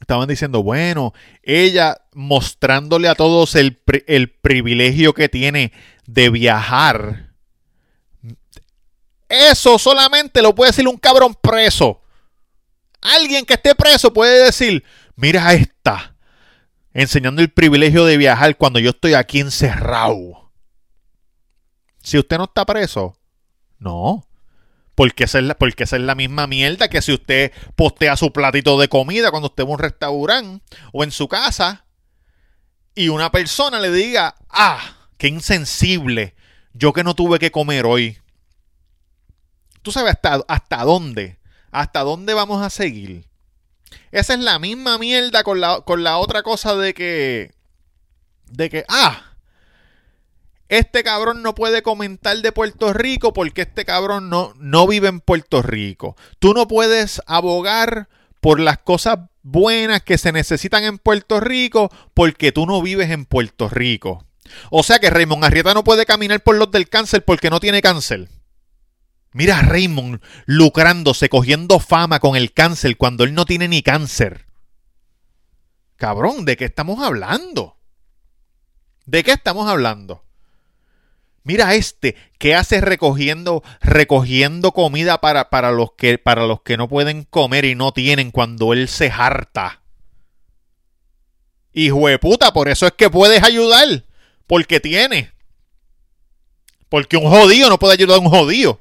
estaban 0.00 0.28
diciendo, 0.28 0.62
bueno, 0.62 1.12
ella 1.42 1.98
mostrándole 2.12 3.08
a 3.08 3.14
todos 3.14 3.54
el, 3.54 3.80
el 4.06 4.30
privilegio 4.30 5.14
que 5.14 5.28
tiene 5.28 5.72
de 6.06 6.30
viajar. 6.30 7.30
Eso 9.28 9.78
solamente 9.78 10.42
lo 10.42 10.54
puede 10.54 10.70
decir 10.70 10.88
un 10.88 10.96
cabrón 10.96 11.36
preso. 11.40 12.02
Alguien 13.00 13.44
que 13.44 13.54
esté 13.54 13.74
preso 13.74 14.12
puede 14.12 14.44
decir, 14.44 14.84
mira 15.14 15.52
esta, 15.54 16.16
enseñando 16.92 17.40
el 17.40 17.50
privilegio 17.50 18.04
de 18.04 18.16
viajar 18.16 18.56
cuando 18.56 18.78
yo 18.78 18.90
estoy 18.90 19.14
aquí 19.14 19.40
encerrado. 19.40 20.50
Si 22.02 22.18
usted 22.18 22.38
no 22.38 22.44
está 22.44 22.64
preso, 22.66 23.16
no. 23.78 24.26
Porque 25.00 25.24
esa, 25.24 25.38
es 25.38 25.44
la, 25.44 25.54
porque 25.54 25.84
esa 25.84 25.96
es 25.96 26.02
la 26.02 26.14
misma 26.14 26.46
mierda 26.46 26.88
que 26.90 27.00
si 27.00 27.10
usted 27.10 27.52
postea 27.74 28.18
su 28.18 28.34
platito 28.34 28.78
de 28.78 28.90
comida 28.90 29.30
cuando 29.30 29.48
usted 29.48 29.64
va 29.64 29.70
a 29.70 29.72
un 29.72 29.78
restaurante 29.78 30.62
o 30.92 31.02
en 31.02 31.10
su 31.10 31.26
casa 31.26 31.86
y 32.94 33.08
una 33.08 33.32
persona 33.32 33.80
le 33.80 33.90
diga, 33.90 34.34
ah, 34.50 34.98
qué 35.16 35.28
insensible, 35.28 36.34
yo 36.74 36.92
que 36.92 37.02
no 37.02 37.14
tuve 37.14 37.38
que 37.38 37.50
comer 37.50 37.86
hoy. 37.86 38.18
Tú 39.80 39.90
sabes 39.90 40.16
hasta, 40.16 40.44
hasta 40.46 40.84
dónde, 40.84 41.38
hasta 41.70 42.00
dónde 42.00 42.34
vamos 42.34 42.62
a 42.62 42.68
seguir. 42.68 43.26
Esa 44.10 44.34
es 44.34 44.40
la 44.40 44.58
misma 44.58 44.98
mierda 44.98 45.44
con 45.44 45.62
la, 45.62 45.80
con 45.80 46.04
la 46.04 46.18
otra 46.18 46.42
cosa 46.42 46.76
de 46.76 46.92
que, 46.92 47.54
de 48.48 48.68
que, 48.68 48.84
ah, 48.86 49.29
este 50.70 51.02
cabrón 51.02 51.42
no 51.42 51.56
puede 51.56 51.82
comentar 51.82 52.36
de 52.38 52.52
Puerto 52.52 52.92
Rico 52.92 53.32
porque 53.32 53.62
este 53.62 53.84
cabrón 53.84 54.30
no, 54.30 54.54
no 54.56 54.86
vive 54.86 55.08
en 55.08 55.18
Puerto 55.18 55.62
Rico. 55.62 56.16
Tú 56.38 56.54
no 56.54 56.68
puedes 56.68 57.20
abogar 57.26 58.08
por 58.40 58.60
las 58.60 58.78
cosas 58.78 59.18
buenas 59.42 60.02
que 60.02 60.16
se 60.16 60.30
necesitan 60.30 60.84
en 60.84 60.98
Puerto 60.98 61.40
Rico 61.40 61.90
porque 62.14 62.52
tú 62.52 62.66
no 62.66 62.80
vives 62.82 63.10
en 63.10 63.24
Puerto 63.24 63.68
Rico. 63.68 64.24
O 64.70 64.84
sea 64.84 65.00
que 65.00 65.10
Raymond 65.10 65.44
Arrieta 65.44 65.74
no 65.74 65.82
puede 65.82 66.06
caminar 66.06 66.40
por 66.40 66.54
los 66.54 66.70
del 66.70 66.88
cáncer 66.88 67.24
porque 67.24 67.50
no 67.50 67.58
tiene 67.58 67.82
cáncer. 67.82 68.28
Mira 69.32 69.58
a 69.58 69.62
Raymond 69.62 70.20
lucrándose, 70.46 71.28
cogiendo 71.28 71.80
fama 71.80 72.20
con 72.20 72.36
el 72.36 72.52
cáncer 72.52 72.96
cuando 72.96 73.24
él 73.24 73.34
no 73.34 73.44
tiene 73.44 73.66
ni 73.66 73.82
cáncer. 73.82 74.46
Cabrón, 75.96 76.44
¿de 76.44 76.56
qué 76.56 76.66
estamos 76.66 77.02
hablando? 77.02 77.76
¿De 79.04 79.24
qué 79.24 79.32
estamos 79.32 79.68
hablando? 79.68 80.24
Mira 81.42 81.74
este, 81.74 82.16
¿qué 82.38 82.54
hace 82.54 82.80
recogiendo, 82.80 83.62
recogiendo 83.80 84.72
comida 84.72 85.20
para, 85.20 85.48
para, 85.48 85.72
los 85.72 85.92
que, 85.92 86.18
para 86.18 86.46
los 86.46 86.60
que 86.60 86.76
no 86.76 86.88
pueden 86.88 87.24
comer 87.24 87.64
y 87.64 87.74
no 87.74 87.92
tienen 87.92 88.30
cuando 88.30 88.72
él 88.72 88.88
se 88.88 89.10
harta? 89.10 89.80
Hijo 91.72 92.08
de 92.08 92.18
puta, 92.18 92.52
por 92.52 92.68
eso 92.68 92.86
es 92.86 92.92
que 92.92 93.08
puedes 93.08 93.42
ayudar. 93.42 94.04
Porque 94.46 94.80
tiene. 94.80 95.32
Porque 96.88 97.16
un 97.16 97.30
jodido 97.30 97.68
no 97.68 97.78
puede 97.78 97.94
ayudar 97.94 98.18
a 98.18 98.20
un 98.20 98.28
jodido. 98.28 98.80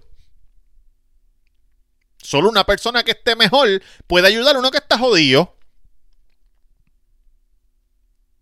Solo 2.18 2.50
una 2.50 2.66
persona 2.66 3.04
que 3.04 3.12
esté 3.12 3.36
mejor 3.36 3.82
puede 4.08 4.28
ayudar 4.28 4.56
a 4.56 4.60
uno 4.60 4.72
que 4.72 4.80
está 4.80 4.98
jodido. 4.98 5.56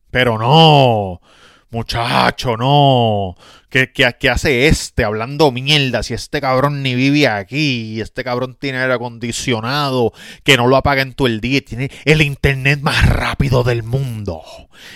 Pero 0.09 0.37
no. 0.37 1.21
Muchacho, 1.69 2.55
no. 2.55 3.35
¿Qué, 3.69 3.91
qué, 3.91 4.29
hace 4.29 4.67
este 4.67 5.03
hablando 5.03 5.51
mierda? 5.51 6.01
Si 6.01 6.13
este 6.13 6.39
cabrón 6.39 6.83
ni 6.83 6.95
vive 6.95 7.27
aquí, 7.27 7.95
y 7.95 8.01
este 8.01 8.23
cabrón 8.23 8.55
tiene 8.57 8.77
aire 8.79 8.93
acondicionado, 8.93 10.13
que 10.43 10.55
no 10.55 10.67
lo 10.67 10.77
apaga 10.77 11.01
en 11.01 11.13
todo 11.13 11.27
el 11.27 11.41
día, 11.41 11.59
tiene 11.61 11.91
el 12.05 12.21
internet 12.21 12.79
más 12.81 13.09
rápido 13.09 13.63
del 13.63 13.83
mundo. 13.83 14.41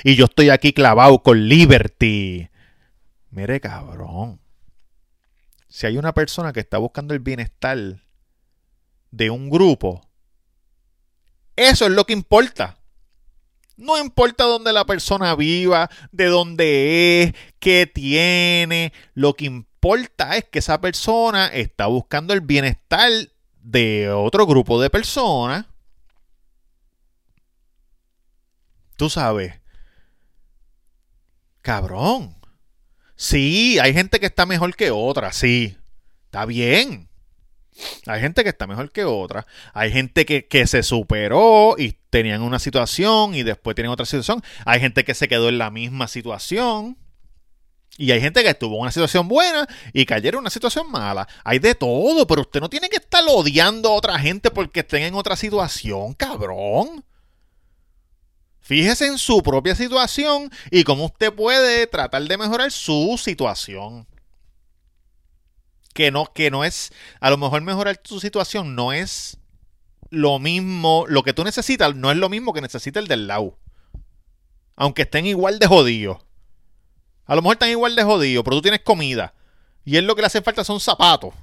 Y 0.05 0.15
yo 0.15 0.25
estoy 0.25 0.49
aquí 0.49 0.71
clavado 0.71 1.21
con 1.21 1.49
Liberty. 1.49 2.49
Mire, 3.29 3.59
cabrón. 3.59 4.39
Si 5.67 5.85
hay 5.85 5.97
una 5.97 6.13
persona 6.13 6.53
que 6.53 6.61
está 6.61 6.77
buscando 6.77 7.13
el 7.13 7.19
bienestar 7.19 7.77
de 9.11 9.29
un 9.29 9.49
grupo, 9.49 10.07
eso 11.57 11.85
es 11.85 11.91
lo 11.91 12.05
que 12.05 12.13
importa. 12.13 12.80
No 13.81 13.97
importa 13.97 14.43
dónde 14.43 14.71
la 14.73 14.85
persona 14.85 15.35
viva, 15.35 15.89
de 16.11 16.25
dónde 16.25 17.23
es, 17.23 17.33
qué 17.59 17.87
tiene. 17.87 18.93
Lo 19.15 19.33
que 19.33 19.45
importa 19.45 20.37
es 20.37 20.45
que 20.45 20.59
esa 20.59 20.79
persona 20.79 21.47
está 21.47 21.87
buscando 21.87 22.33
el 22.33 22.41
bienestar 22.41 23.11
de 23.59 24.11
otro 24.11 24.45
grupo 24.45 24.79
de 24.79 24.91
personas. 24.91 25.65
Tú 28.97 29.09
sabes. 29.09 29.59
Cabrón. 31.61 32.35
Sí, 33.15 33.79
hay 33.79 33.93
gente 33.93 34.19
que 34.19 34.27
está 34.27 34.45
mejor 34.45 34.75
que 34.75 34.91
otra, 34.91 35.33
sí. 35.33 35.75
Está 36.25 36.45
bien. 36.45 37.10
Hay 38.05 38.21
gente 38.21 38.43
que 38.43 38.49
está 38.49 38.67
mejor 38.67 38.91
que 38.91 39.05
otra. 39.05 39.47
Hay 39.73 39.91
gente 39.91 40.25
que, 40.25 40.47
que, 40.47 40.67
se 40.67 40.83
superó 40.83 41.75
y 41.77 41.93
tenían 42.09 42.41
una 42.41 42.59
situación 42.59 43.33
y 43.35 43.43
después 43.43 43.75
tienen 43.75 43.91
otra 43.91 44.05
situación. 44.05 44.43
Hay 44.65 44.79
gente 44.79 45.03
que 45.03 45.13
se 45.13 45.27
quedó 45.27 45.49
en 45.49 45.57
la 45.57 45.71
misma 45.71 46.07
situación. 46.07 46.97
Y 47.97 48.11
hay 48.11 48.21
gente 48.21 48.41
que 48.41 48.49
estuvo 48.49 48.75
en 48.75 48.81
una 48.81 48.91
situación 48.91 49.27
buena 49.27 49.67
y 49.93 50.05
cayeron 50.05 50.39
en 50.39 50.43
una 50.43 50.49
situación 50.49 50.89
mala. 50.89 51.27
Hay 51.43 51.59
de 51.59 51.75
todo, 51.75 52.25
pero 52.25 52.41
usted 52.41 52.61
no 52.61 52.69
tiene 52.69 52.89
que 52.89 52.97
estar 52.97 53.23
odiando 53.27 53.89
a 53.89 53.93
otra 53.93 54.17
gente 54.17 54.49
porque 54.49 54.79
estén 54.79 55.03
en 55.03 55.13
otra 55.13 55.35
situación, 55.35 56.13
cabrón. 56.13 57.03
Fíjese 58.59 59.07
en 59.07 59.17
su 59.17 59.43
propia 59.43 59.75
situación 59.75 60.49
y 60.69 60.83
cómo 60.83 61.05
usted 61.05 61.33
puede 61.33 61.87
tratar 61.87 62.23
de 62.23 62.37
mejorar 62.37 62.71
su 62.71 63.19
situación 63.21 64.07
que 65.93 66.11
no, 66.11 66.25
que 66.33 66.51
no 66.51 66.63
es, 66.63 66.91
a 67.19 67.29
lo 67.29 67.37
mejor 67.37 67.61
mejorar 67.61 67.97
tu 67.97 68.19
situación 68.19 68.75
no 68.75 68.93
es 68.93 69.37
lo 70.09 70.39
mismo, 70.39 71.05
lo 71.07 71.23
que 71.23 71.33
tú 71.33 71.43
necesitas 71.43 71.95
no 71.95 72.11
es 72.11 72.17
lo 72.17 72.29
mismo 72.29 72.53
que 72.53 72.61
necesita 72.61 72.99
el 72.99 73.07
del 73.07 73.27
lado. 73.27 73.57
Aunque 74.75 75.03
estén 75.03 75.25
igual 75.25 75.59
de 75.59 75.67
jodidos. 75.67 76.19
A 77.25 77.35
lo 77.35 77.41
mejor 77.41 77.55
están 77.55 77.69
igual 77.69 77.95
de 77.95 78.03
jodidos, 78.03 78.43
pero 78.43 78.57
tú 78.57 78.61
tienes 78.61 78.81
comida. 78.81 79.33
Y 79.85 79.97
él 79.97 80.05
lo 80.05 80.15
que 80.15 80.21
le 80.21 80.27
hace 80.27 80.41
falta 80.41 80.63
son 80.63 80.79
zapatos. 80.79 81.33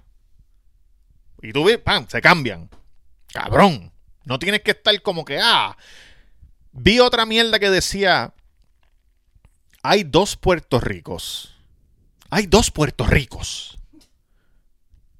Y 1.40 1.52
tú 1.52 1.64
ves, 1.64 1.78
¡pam! 1.78 2.06
Se 2.08 2.20
cambian. 2.20 2.68
Cabrón. 3.32 3.92
No 4.24 4.38
tienes 4.38 4.62
que 4.62 4.72
estar 4.72 5.00
como 5.02 5.24
que, 5.24 5.38
ah. 5.40 5.76
Vi 6.72 7.00
otra 7.00 7.24
mierda 7.24 7.58
que 7.58 7.70
decía, 7.70 8.34
hay 9.82 10.04
dos 10.04 10.37
Puerto 10.37 10.80
Ricos. 10.80 11.54
Hay 12.28 12.46
dos 12.46 12.70
Puerto 12.70 13.06
Ricos. 13.06 13.78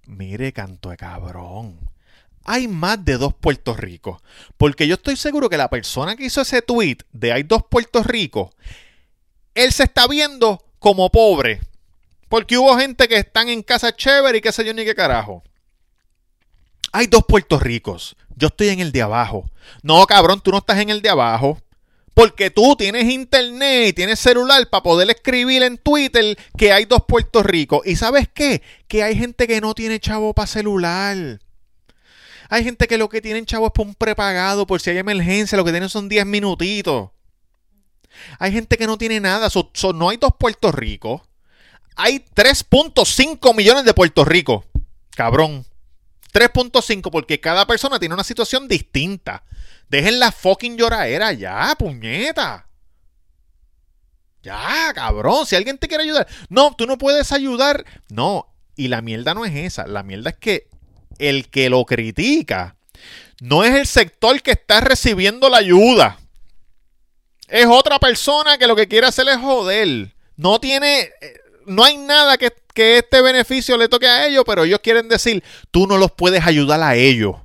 Mire, 0.09 0.55
canto 0.55 0.89
de 0.89 0.97
cabrón. 0.97 1.79
Hay 2.45 2.67
más 2.67 3.05
de 3.05 3.19
dos 3.19 3.35
Puerto 3.35 3.75
Ricos. 3.75 4.23
Porque 4.57 4.89
yo 4.89 4.95
estoy 4.95 5.17
seguro 5.17 5.51
que 5.51 5.59
la 5.59 5.69
persona 5.69 6.17
que 6.17 6.25
hizo 6.25 6.41
ese 6.41 6.63
tweet 6.63 6.97
de 7.13 7.33
hay 7.33 7.43
dos 7.43 7.63
Puerto 7.69 8.03
Ricos, 8.03 8.51
él 9.55 9.71
se 9.71 9.83
está 9.83 10.07
viendo 10.09 10.65
como 10.79 11.11
pobre. 11.11 11.61
Porque 12.31 12.57
hubo 12.57 12.77
gente 12.79 13.07
que 13.07 13.17
están 13.17 13.51
en 13.51 13.63
casa 13.63 13.95
chévere 13.95 14.39
y 14.39 14.41
qué 14.41 14.51
sé 14.51 14.65
yo 14.65 14.73
ni 14.73 14.87
qué 14.87 14.95
carajo. 14.95 15.45
Hay 16.91 17.07
dos 17.07 17.25
Puerto 17.29 17.59
Ricos. 17.59 18.17
Yo 18.35 18.49
estoy 18.49 18.69
en 18.69 18.81
el 18.81 18.93
de 18.93 19.03
abajo. 19.03 19.51
No, 19.83 20.07
cabrón, 20.07 20.41
tú 20.41 20.51
no 20.51 20.59
estás 20.59 20.79
en 20.79 20.89
el 20.89 21.03
de 21.03 21.11
abajo. 21.11 21.59
Porque 22.19 22.51
tú 22.51 22.75
tienes 22.75 23.05
internet 23.05 23.91
y 23.91 23.93
tienes 23.93 24.19
celular 24.19 24.69
para 24.69 24.83
poder 24.83 25.09
escribir 25.09 25.63
en 25.63 25.79
Twitter 25.79 26.37
que 26.57 26.73
hay 26.73 26.85
dos 26.85 27.05
Puerto 27.07 27.45
Ricos. 27.45 27.87
¿Y 27.87 27.95
sabes 27.95 28.29
qué? 28.35 28.61
Que 28.89 29.05
hay 29.05 29.15
gente 29.15 29.47
que 29.47 29.61
no 29.61 29.73
tiene 29.73 30.01
chavo 30.01 30.35
para 30.35 30.49
celular. 30.49 31.39
Hay 32.49 32.65
gente 32.65 32.89
que 32.89 32.99
lo 32.99 33.09
que 33.09 33.21
tienen 33.21 33.47
chavo 33.47 33.67
es 33.67 33.73
para 33.73 33.89
un 33.89 33.95
prepagado 33.95 34.67
por 34.67 34.81
si 34.81 34.91
hay 34.91 34.99
emergencia. 34.99 35.57
Lo 35.57 35.65
que 35.65 35.71
tienen 35.71 35.89
son 35.89 36.09
10 36.09 36.27
minutitos. 36.27 37.11
Hay 38.41 38.51
gente 38.51 38.77
que 38.77 38.89
no 38.89 38.99
tiene 38.99 39.21
nada. 39.21 39.49
no 39.95 40.09
hay 40.09 40.17
dos 40.17 40.33
Puerto 40.37 40.73
Ricos. 40.73 41.23
Hay 41.95 42.25
3.5 42.35 43.55
millones 43.55 43.85
de 43.85 43.95
Puerto 43.95 44.25
Rico. 44.25 44.65
Cabrón. 45.11 45.65
3.5 46.33 47.13
porque 47.13 47.39
cada 47.39 47.65
persona 47.65 48.01
tiene 48.01 48.17
una 48.17 48.25
situación 48.25 48.67
distinta. 48.67 49.45
Dejen 49.89 50.19
la 50.19 50.33
fucking 50.33 50.77
lloradera 50.77 51.33
ya, 51.33 51.75
puñeta. 51.79 52.67
Ya, 54.43 54.93
cabrón, 54.95 55.47
si 55.47 55.57
alguien 55.57 55.79
te 55.79 55.89
quiere 55.89 56.05
ayudar. 56.05 56.27
No, 56.49 56.75
tú 56.77 56.87
no 56.87 56.99
puedes 56.99 57.33
ayudar. 57.33 57.85
No, 58.09 58.47
y 58.77 58.89
la 58.89 59.03
mierda 59.03 59.35
no 59.35 59.45
es 59.45 59.55
esa. 59.55 59.87
La 59.87 60.03
mierda 60.03 60.31
es 60.31 60.37
que 60.37 60.69
el 61.19 61.49
que 61.49 61.69
lo 61.69 61.85
critica 61.85 62.77
no 63.41 63.65
es 63.65 63.75
el 63.75 63.87
sector 63.87 64.41
que 64.43 64.53
está 64.53 64.81
recibiendo 64.81 65.49
la 65.49 65.59
ayuda. 65.59 66.19
Es 67.49 67.67
otra 67.67 67.99
persona 67.99 68.59
que 68.59 68.67
lo 68.67 68.77
que 68.77 68.89
quiere 68.89 69.07
hacer 69.07 69.29
es 69.29 69.39
joder. 69.39 70.15
No 70.37 70.61
tiene. 70.61 71.11
Eh, 71.21 71.41
no 71.67 71.85
hay 71.85 71.97
nada 71.97 72.37
que, 72.37 72.53
que 72.75 72.99
este 72.99 73.21
beneficio 73.23 73.77
le 73.77 73.89
toque 73.89 74.07
a 74.07 74.27
ellos, 74.27 74.45
pero 74.47 74.65
ellos 74.65 74.81
quieren 74.83 75.09
decir: 75.09 75.43
tú 75.71 75.87
no 75.87 75.99
los 75.99 76.13
puedes 76.13 76.47
ayudar 76.47 76.83
a 76.83 76.95
ellos. 76.95 77.37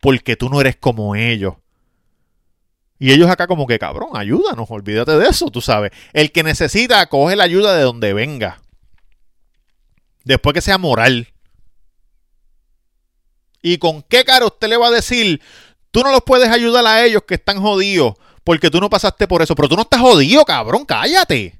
Porque 0.00 0.36
tú 0.36 0.48
no 0.48 0.60
eres 0.60 0.76
como 0.76 1.14
ellos. 1.14 1.54
Y 3.00 3.12
ellos 3.12 3.30
acá 3.30 3.46
como 3.46 3.66
que, 3.66 3.78
cabrón, 3.78 4.10
ayúdanos, 4.12 4.70
olvídate 4.70 5.16
de 5.16 5.26
eso, 5.26 5.50
tú 5.50 5.62
sabes. 5.62 5.90
El 6.12 6.32
que 6.32 6.42
necesita, 6.42 7.04
coge 7.06 7.34
la 7.34 7.44
ayuda 7.44 7.74
de 7.74 7.82
donde 7.82 8.12
venga. 8.12 8.60
Después 10.22 10.52
que 10.52 10.60
sea 10.60 10.76
moral. 10.76 11.28
¿Y 13.62 13.78
con 13.78 14.02
qué 14.02 14.22
cara 14.22 14.44
usted 14.44 14.68
le 14.68 14.76
va 14.76 14.88
a 14.88 14.90
decir, 14.90 15.40
tú 15.90 16.02
no 16.02 16.12
los 16.12 16.20
puedes 16.24 16.50
ayudar 16.50 16.86
a 16.86 17.02
ellos 17.02 17.22
que 17.26 17.34
están 17.34 17.62
jodidos 17.62 18.16
porque 18.44 18.70
tú 18.70 18.82
no 18.82 18.90
pasaste 18.90 19.26
por 19.26 19.40
eso? 19.40 19.54
Pero 19.54 19.70
tú 19.70 19.76
no 19.76 19.82
estás 19.82 20.02
jodido, 20.02 20.44
cabrón, 20.44 20.84
cállate. 20.84 21.58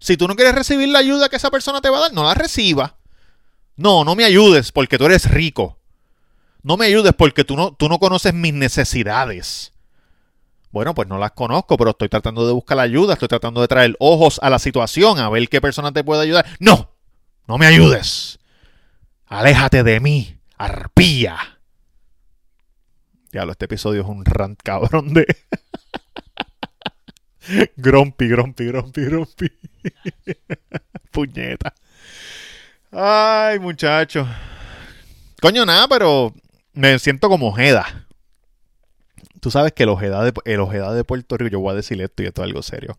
Si 0.00 0.16
tú 0.16 0.26
no 0.26 0.34
quieres 0.34 0.56
recibir 0.56 0.88
la 0.88 0.98
ayuda 0.98 1.28
que 1.28 1.36
esa 1.36 1.52
persona 1.52 1.80
te 1.80 1.88
va 1.88 1.98
a 1.98 2.00
dar, 2.00 2.12
no 2.12 2.24
la 2.24 2.34
reciba. 2.34 2.96
No, 3.76 4.04
no 4.04 4.16
me 4.16 4.24
ayudes 4.24 4.72
porque 4.72 4.98
tú 4.98 5.06
eres 5.06 5.30
rico. 5.30 5.78
No 6.64 6.76
me 6.76 6.86
ayudes 6.86 7.12
porque 7.16 7.44
tú 7.44 7.56
no, 7.56 7.74
tú 7.74 7.88
no 7.88 8.00
conoces 8.00 8.34
mis 8.34 8.54
necesidades. 8.54 9.72
Bueno, 10.76 10.94
pues 10.94 11.08
no 11.08 11.16
las 11.16 11.30
conozco, 11.30 11.78
pero 11.78 11.92
estoy 11.92 12.10
tratando 12.10 12.46
de 12.46 12.52
buscar 12.52 12.76
la 12.76 12.82
ayuda, 12.82 13.14
estoy 13.14 13.28
tratando 13.28 13.62
de 13.62 13.66
traer 13.66 13.96
ojos 13.98 14.38
a 14.42 14.50
la 14.50 14.58
situación, 14.58 15.18
a 15.18 15.30
ver 15.30 15.48
qué 15.48 15.62
persona 15.62 15.90
te 15.90 16.04
puede 16.04 16.20
ayudar. 16.20 16.44
No, 16.58 16.90
no 17.48 17.56
me 17.56 17.64
ayudes. 17.64 18.38
Aléjate 19.24 19.82
de 19.82 20.00
mí, 20.00 20.38
arpía. 20.58 21.38
Diablo, 23.32 23.52
este 23.52 23.64
episodio 23.64 24.02
es 24.02 24.06
un 24.06 24.26
rant 24.26 24.60
cabrón 24.62 25.14
de... 25.14 25.24
grumpy, 27.78 28.28
grumpy, 28.28 28.66
grumpy, 28.66 29.04
grumpy. 29.06 29.52
Puñeta. 31.10 31.72
Ay, 32.92 33.58
muchacho. 33.60 34.28
Coño, 35.40 35.64
nada, 35.64 35.88
pero 35.88 36.34
me 36.74 36.98
siento 36.98 37.30
como 37.30 37.48
Ojeda. 37.48 38.05
Tú 39.40 39.50
sabes 39.50 39.72
que 39.72 39.84
el 39.84 39.88
Ojeda, 39.90 40.24
de, 40.24 40.32
el 40.44 40.60
Ojeda 40.60 40.92
de 40.94 41.04
Puerto 41.04 41.36
Rico, 41.36 41.52
yo 41.52 41.60
voy 41.60 41.72
a 41.72 41.76
decir 41.76 42.00
esto 42.00 42.22
y 42.22 42.26
esto 42.26 42.42
es 42.42 42.48
algo 42.48 42.62
serio. 42.62 42.96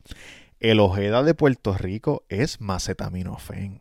El 0.59 0.79
Ojeda 0.79 1.23
de 1.23 1.33
Puerto 1.33 1.75
Rico 1.77 2.23
es 2.29 2.61
macetaminofen. 2.61 3.79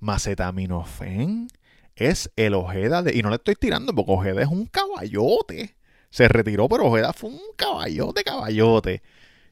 Macetaminofen 0.00 1.48
es 1.96 2.30
el 2.36 2.54
Ojeda 2.54 3.02
de... 3.02 3.14
Y 3.14 3.22
no 3.22 3.30
le 3.30 3.36
estoy 3.36 3.54
tirando 3.54 3.94
porque 3.94 4.12
Ojeda 4.12 4.42
es 4.42 4.48
un 4.48 4.66
caballote. 4.66 5.74
Se 6.10 6.28
retiró, 6.28 6.68
pero 6.68 6.86
Ojeda 6.86 7.12
fue 7.12 7.30
un 7.30 7.40
caballote, 7.56 8.24
caballote. 8.24 9.02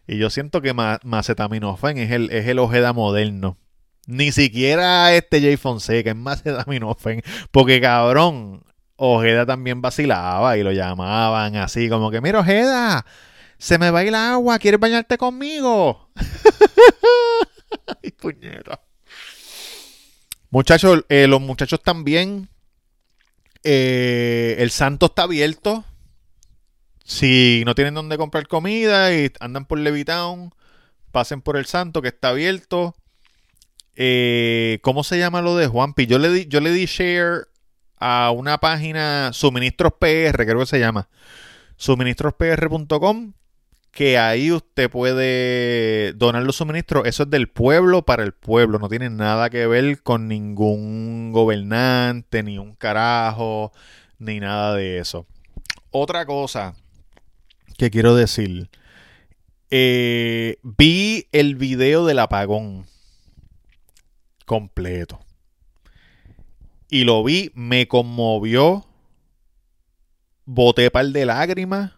Y 0.06 0.18
yo 0.18 0.30
siento 0.30 0.62
que 0.62 0.72
macetaminofen 0.72 1.98
es 1.98 2.10
el, 2.12 2.30
es 2.30 2.46
el 2.46 2.58
Ojeda 2.58 2.92
moderno. 2.92 3.58
Ni 4.06 4.30
siquiera 4.30 5.12
este 5.14 5.40
Jay 5.40 5.56
Fonseca 5.56 6.10
es 6.10 6.16
macetaminofen. 6.16 7.22
Porque 7.50 7.80
cabrón, 7.80 8.62
Ojeda 8.96 9.46
también 9.46 9.82
vacilaba 9.82 10.56
y 10.56 10.62
lo 10.62 10.72
llamaban 10.72 11.56
así 11.56 11.88
como 11.88 12.10
que, 12.10 12.20
mira 12.20 12.40
Ojeda, 12.40 13.04
se 13.58 13.78
me 13.78 13.90
va 13.90 14.02
el 14.02 14.14
agua, 14.14 14.58
¿quieres 14.58 14.80
bañarte 14.80 15.18
conmigo? 15.18 16.10
Ay, 18.02 18.10
puñeta. 18.12 18.80
Muchachos, 20.50 21.04
eh, 21.08 21.26
los 21.26 21.40
muchachos 21.40 21.82
también. 21.82 22.48
Eh, 23.62 24.56
el 24.58 24.70
santo 24.70 25.06
está 25.06 25.24
abierto. 25.24 25.84
Si 27.04 27.62
no 27.66 27.74
tienen 27.74 27.94
dónde 27.94 28.16
comprar 28.16 28.48
comida 28.48 29.14
y 29.14 29.30
andan 29.40 29.66
por 29.66 29.78
Levitown, 29.78 30.52
pasen 31.12 31.40
por 31.40 31.56
el 31.56 31.66
santo 31.66 32.02
que 32.02 32.08
está 32.08 32.30
abierto. 32.30 32.94
Eh, 33.94 34.78
¿Cómo 34.82 35.04
se 35.04 35.18
llama 35.18 35.42
lo 35.42 35.56
de 35.56 35.66
Juanpi? 35.66 36.06
Yo 36.06 36.18
le 36.18 36.30
di, 36.30 36.46
yo 36.46 36.60
le 36.60 36.70
di 36.70 36.86
share 36.86 37.46
a 37.98 38.30
una 38.34 38.58
página 38.58 39.32
Suministros 39.32 39.92
PR, 39.98 40.44
creo 40.44 40.60
que 40.60 40.66
se 40.66 40.80
llama. 40.80 41.08
Suministrospr.com 41.76 43.32
que 43.96 44.18
ahí 44.18 44.52
usted 44.52 44.90
puede 44.90 46.12
donar 46.12 46.42
los 46.42 46.56
suministros. 46.56 47.06
Eso 47.06 47.22
es 47.22 47.30
del 47.30 47.48
pueblo 47.48 48.02
para 48.02 48.24
el 48.24 48.32
pueblo. 48.34 48.78
No 48.78 48.90
tiene 48.90 49.08
nada 49.08 49.48
que 49.48 49.66
ver 49.66 50.02
con 50.02 50.28
ningún 50.28 51.32
gobernante, 51.32 52.42
ni 52.42 52.58
un 52.58 52.74
carajo, 52.74 53.72
ni 54.18 54.38
nada 54.38 54.74
de 54.74 54.98
eso. 54.98 55.26
Otra 55.90 56.26
cosa 56.26 56.74
que 57.78 57.90
quiero 57.90 58.14
decir. 58.14 58.68
Eh, 59.70 60.58
vi 60.62 61.26
el 61.32 61.56
video 61.56 62.04
del 62.04 62.18
apagón 62.18 62.84
completo. 64.44 65.20
Y 66.88 67.04
lo 67.04 67.22
vi, 67.24 67.50
me 67.54 67.88
conmovió. 67.88 68.86
Boté 70.44 70.90
par 70.90 71.06
de 71.06 71.26
lágrimas 71.26 71.96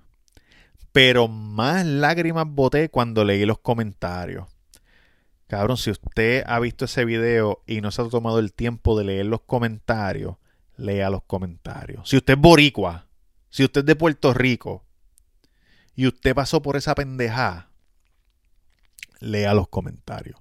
pero 0.92 1.28
más 1.28 1.86
lágrimas 1.86 2.46
boté 2.48 2.88
cuando 2.88 3.24
leí 3.24 3.44
los 3.44 3.60
comentarios. 3.60 4.48
Cabrón, 5.46 5.76
si 5.76 5.90
usted 5.90 6.42
ha 6.46 6.58
visto 6.58 6.86
ese 6.86 7.04
video 7.04 7.62
y 7.66 7.80
no 7.80 7.92
se 7.92 8.02
ha 8.02 8.08
tomado 8.08 8.40
el 8.40 8.52
tiempo 8.52 8.98
de 8.98 9.04
leer 9.04 9.26
los 9.26 9.42
comentarios, 9.42 10.38
lea 10.76 11.08
los 11.08 11.22
comentarios. 11.22 12.08
Si 12.08 12.16
usted 12.16 12.34
es 12.34 12.40
boricua, 12.40 13.06
si 13.48 13.64
usted 13.64 13.82
es 13.82 13.86
de 13.86 13.94
Puerto 13.94 14.34
Rico 14.34 14.84
y 15.94 16.08
usted 16.08 16.34
pasó 16.34 16.60
por 16.62 16.76
esa 16.76 16.94
pendeja, 16.96 17.70
lea 19.20 19.54
los 19.54 19.68
comentarios. 19.68 20.40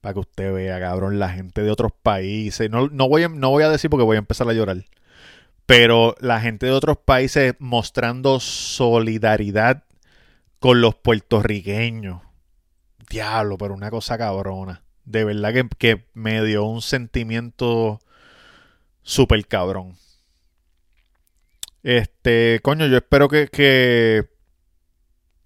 Para 0.00 0.14
que 0.14 0.20
usted 0.20 0.52
vea, 0.52 0.80
cabrón, 0.80 1.18
la 1.18 1.28
gente 1.28 1.62
de 1.62 1.70
otros 1.70 1.92
países. 2.02 2.70
No, 2.70 2.88
no, 2.88 3.08
voy, 3.08 3.24
a, 3.24 3.28
no 3.28 3.50
voy 3.50 3.62
a 3.64 3.68
decir 3.68 3.90
porque 3.90 4.04
voy 4.04 4.16
a 4.16 4.20
empezar 4.20 4.48
a 4.48 4.52
llorar 4.52 4.84
pero 5.70 6.16
la 6.18 6.40
gente 6.40 6.66
de 6.66 6.72
otros 6.72 6.98
países 6.98 7.54
mostrando 7.60 8.40
solidaridad 8.40 9.84
con 10.58 10.80
los 10.80 10.96
puertorriqueños. 10.96 12.22
Diablo, 13.08 13.56
pero 13.56 13.74
una 13.74 13.88
cosa 13.88 14.18
cabrona. 14.18 14.82
De 15.04 15.22
verdad 15.22 15.54
que, 15.78 16.06
me 16.12 16.44
dio 16.44 16.64
un 16.64 16.82
sentimiento 16.82 18.00
súper 19.02 19.46
cabrón. 19.46 19.94
Este, 21.84 22.58
coño, 22.64 22.88
yo 22.88 22.96
espero 22.96 23.28
que, 23.28 23.46
que, 23.46 24.28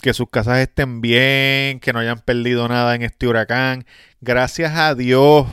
que 0.04 0.12
sus 0.12 0.28
casas 0.28 0.58
estén 0.58 1.00
bien, 1.00 1.80
que 1.80 1.94
no 1.94 1.98
hayan 1.98 2.18
perdido 2.18 2.68
nada 2.68 2.94
en 2.94 3.00
este 3.00 3.26
huracán. 3.26 3.86
Gracias 4.20 4.76
a 4.76 4.94
Dios 4.94 5.46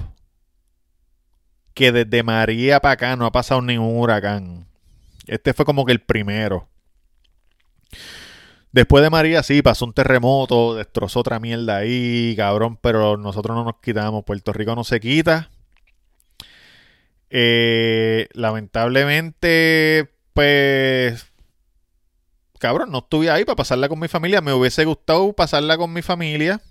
que 1.74 1.94
desde 1.94 2.22
María 2.22 2.82
para 2.82 2.96
acá 2.96 3.16
no 3.16 3.26
ha 3.26 3.32
pasado 3.32 3.62
ningún 3.62 3.98
huracán. 3.98 4.68
Este 5.26 5.54
fue 5.54 5.64
como 5.64 5.86
que 5.86 5.94
el 5.94 6.02
primero. 6.02 6.68
Después 8.74 9.02
de 9.02 9.10
María, 9.10 9.42
sí, 9.42 9.62
pasó 9.62 9.86
un 9.86 9.94
terremoto, 9.94 10.76
destrozó 10.76 11.22
otra 11.22 11.40
mierda 11.40 11.78
ahí, 11.78 12.36
cabrón, 12.36 12.76
pero 12.76 13.16
nosotros 13.16 13.56
no 13.56 13.64
nos 13.64 13.76
quitamos. 13.82 14.26
Puerto 14.26 14.52
Rico 14.52 14.76
no 14.76 14.84
se 14.84 15.00
quita. 15.00 15.50
Eh, 17.30 18.28
lamentablemente, 18.34 20.10
pues, 20.34 21.31
cabrón, 22.62 22.92
no 22.92 23.00
estuve 23.00 23.30
ahí 23.30 23.44
para 23.44 23.58
pasarla 23.58 23.90
con 23.90 24.00
mi 24.00 24.08
familia. 24.08 24.40
Me 24.40 24.54
hubiese 24.54 24.86
gustado 24.86 25.34
pasarla 25.34 25.78
con 25.78 25.92
mi 25.92 26.02
familia. 26.02 26.62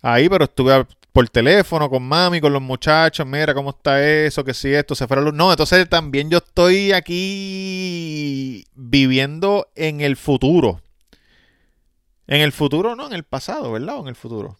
Ahí, 0.00 0.28
pero 0.28 0.44
estuve 0.44 0.86
por 1.12 1.28
teléfono 1.28 1.90
con 1.90 2.04
mami, 2.04 2.40
con 2.40 2.52
los 2.52 2.62
muchachos, 2.62 3.26
mira 3.26 3.52
cómo 3.52 3.70
está 3.70 4.02
eso, 4.02 4.44
que 4.44 4.54
si 4.54 4.72
esto, 4.72 4.94
se 4.94 5.06
fuera 5.06 5.20
luz. 5.20 5.34
No, 5.34 5.50
entonces 5.50 5.88
también 5.88 6.30
yo 6.30 6.38
estoy 6.38 6.92
aquí 6.92 8.64
viviendo 8.74 9.68
en 9.74 10.00
el 10.00 10.16
futuro. 10.16 10.80
En 12.26 12.40
el 12.40 12.52
futuro, 12.52 12.94
no, 12.94 13.08
en 13.08 13.12
el 13.12 13.24
pasado, 13.24 13.72
¿verdad? 13.72 13.98
O 13.98 14.02
en 14.02 14.08
el 14.08 14.14
futuro. 14.14 14.56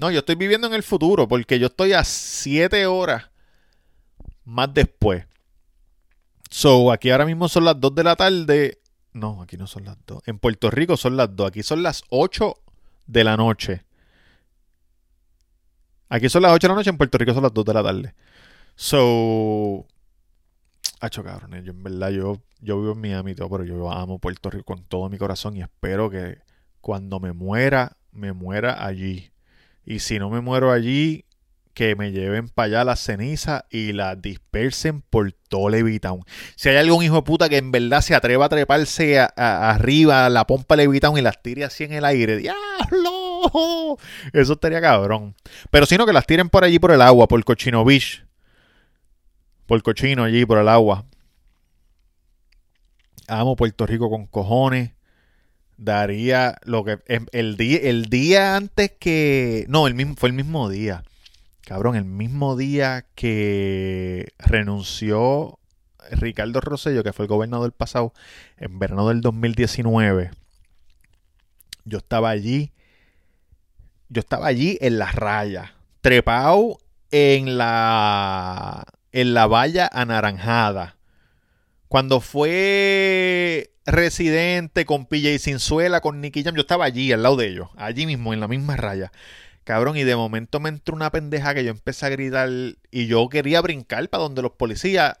No, 0.00 0.10
yo 0.10 0.20
estoy 0.20 0.36
viviendo 0.36 0.68
en 0.68 0.74
el 0.74 0.84
futuro 0.84 1.26
porque 1.26 1.58
yo 1.58 1.66
estoy 1.66 1.92
a 1.92 2.04
siete 2.04 2.86
horas 2.86 3.30
más 4.44 4.72
después. 4.72 5.24
So, 6.56 6.90
aquí 6.90 7.10
ahora 7.10 7.26
mismo 7.26 7.50
son 7.50 7.66
las 7.66 7.78
2 7.78 7.94
de 7.94 8.02
la 8.02 8.16
tarde. 8.16 8.78
No, 9.12 9.42
aquí 9.42 9.58
no 9.58 9.66
son 9.66 9.84
las 9.84 9.98
2. 10.06 10.22
En 10.24 10.38
Puerto 10.38 10.70
Rico 10.70 10.96
son 10.96 11.14
las 11.14 11.36
2. 11.36 11.48
Aquí 11.48 11.62
son 11.62 11.82
las 11.82 12.02
8 12.08 12.54
de 13.06 13.24
la 13.24 13.36
noche. 13.36 13.84
Aquí 16.08 16.30
son 16.30 16.40
las 16.40 16.52
8 16.52 16.66
de 16.66 16.68
la 16.70 16.74
noche, 16.76 16.88
en 16.88 16.96
Puerto 16.96 17.18
Rico 17.18 17.34
son 17.34 17.42
las 17.42 17.52
2 17.52 17.62
de 17.62 17.74
la 17.74 17.82
tarde. 17.82 18.14
So. 18.74 19.84
Hacho, 21.00 21.22
cabrón. 21.22 21.62
Yo, 21.62 21.72
en 21.72 21.82
verdad, 21.82 22.08
yo, 22.08 22.40
yo 22.62 22.80
vivo 22.80 22.92
en 22.92 23.02
Miami, 23.02 23.34
todo, 23.34 23.50
pero 23.50 23.64
yo 23.64 23.92
amo 23.92 24.18
Puerto 24.18 24.48
Rico 24.48 24.64
con 24.64 24.82
todo 24.84 25.10
mi 25.10 25.18
corazón 25.18 25.58
y 25.58 25.60
espero 25.60 26.08
que 26.08 26.38
cuando 26.80 27.20
me 27.20 27.34
muera, 27.34 27.98
me 28.12 28.32
muera 28.32 28.82
allí. 28.82 29.30
Y 29.84 29.98
si 29.98 30.18
no 30.18 30.30
me 30.30 30.40
muero 30.40 30.72
allí, 30.72 31.26
que 31.76 31.94
me 31.94 32.10
lleven 32.10 32.48
para 32.48 32.66
allá 32.66 32.84
las 32.84 33.00
cenizas 33.00 33.64
y 33.68 33.92
las 33.92 34.20
dispersen 34.22 35.02
por 35.02 35.32
todo 35.32 35.68
Levitown. 35.68 36.22
Si 36.54 36.70
hay 36.70 36.78
algún 36.78 37.04
hijo 37.04 37.16
de 37.16 37.22
puta 37.22 37.50
que 37.50 37.58
en 37.58 37.70
verdad 37.70 38.00
se 38.00 38.14
atreva 38.14 38.46
a 38.46 38.48
treparse 38.48 39.20
arriba 39.36 40.24
a 40.24 40.30
la 40.30 40.46
pompa 40.46 40.74
Levitown 40.74 41.18
y 41.18 41.20
las 41.20 41.42
tire 41.42 41.64
así 41.64 41.84
en 41.84 41.92
el 41.92 42.06
aire, 42.06 42.38
¡diablo! 42.38 43.98
Eso 44.32 44.54
estaría 44.54 44.80
cabrón. 44.80 45.34
Pero 45.70 45.84
sino 45.84 46.06
que 46.06 46.14
las 46.14 46.26
tiren 46.26 46.48
por 46.48 46.64
allí 46.64 46.78
por 46.78 46.92
el 46.92 47.02
agua, 47.02 47.28
por 47.28 47.44
Cochino 47.44 47.84
Beach. 47.84 48.24
Por 49.66 49.82
Cochino 49.82 50.24
allí, 50.24 50.46
por 50.46 50.56
el 50.56 50.70
agua. 50.70 51.04
Amo 53.28 53.54
Puerto 53.54 53.84
Rico 53.84 54.08
con 54.08 54.26
cojones. 54.26 54.92
Daría 55.76 56.56
lo 56.64 56.84
que. 56.84 57.00
El 57.32 57.58
día, 57.58 57.80
el 57.82 58.06
día 58.06 58.56
antes 58.56 58.92
que. 58.98 59.66
No, 59.68 59.86
el 59.86 59.94
mismo, 59.94 60.14
fue 60.16 60.30
el 60.30 60.34
mismo 60.34 60.70
día 60.70 61.02
Cabrón, 61.66 61.96
el 61.96 62.04
mismo 62.04 62.54
día 62.54 63.06
que 63.16 64.28
renunció 64.38 65.58
Ricardo 66.12 66.60
Rosello, 66.60 67.02
que 67.02 67.12
fue 67.12 67.24
el 67.24 67.28
gobernador 67.28 67.72
pasado, 67.72 68.12
en 68.56 68.78
verano 68.78 69.08
del 69.08 69.20
2019, 69.20 70.30
yo 71.84 71.98
estaba 71.98 72.30
allí, 72.30 72.70
yo 74.08 74.20
estaba 74.20 74.46
allí 74.46 74.78
en 74.80 75.00
las 75.00 75.16
rayas, 75.16 75.72
trepado 76.02 76.78
en 77.10 77.58
la, 77.58 78.84
en 79.10 79.34
la 79.34 79.48
valla 79.48 79.90
anaranjada. 79.92 80.96
Cuando 81.88 82.20
fue 82.20 83.72
residente 83.86 84.86
con 84.86 85.06
PJ 85.06 85.40
Sinzuela, 85.40 86.00
con 86.00 86.20
Nicky 86.20 86.44
Jam, 86.44 86.54
yo 86.54 86.60
estaba 86.60 86.84
allí, 86.84 87.10
al 87.10 87.24
lado 87.24 87.34
de 87.34 87.48
ellos, 87.48 87.70
allí 87.76 88.06
mismo, 88.06 88.32
en 88.32 88.38
la 88.38 88.46
misma 88.46 88.76
raya. 88.76 89.10
Cabrón, 89.66 89.96
y 89.96 90.04
de 90.04 90.14
momento 90.14 90.60
me 90.60 90.68
entró 90.68 90.94
una 90.94 91.10
pendeja 91.10 91.52
que 91.52 91.64
yo 91.64 91.72
empecé 91.72 92.06
a 92.06 92.10
gritar 92.10 92.48
y 92.92 93.06
yo 93.08 93.28
quería 93.28 93.60
brincar 93.60 94.08
para 94.08 94.22
donde 94.22 94.40
los 94.40 94.52
policías. 94.52 95.18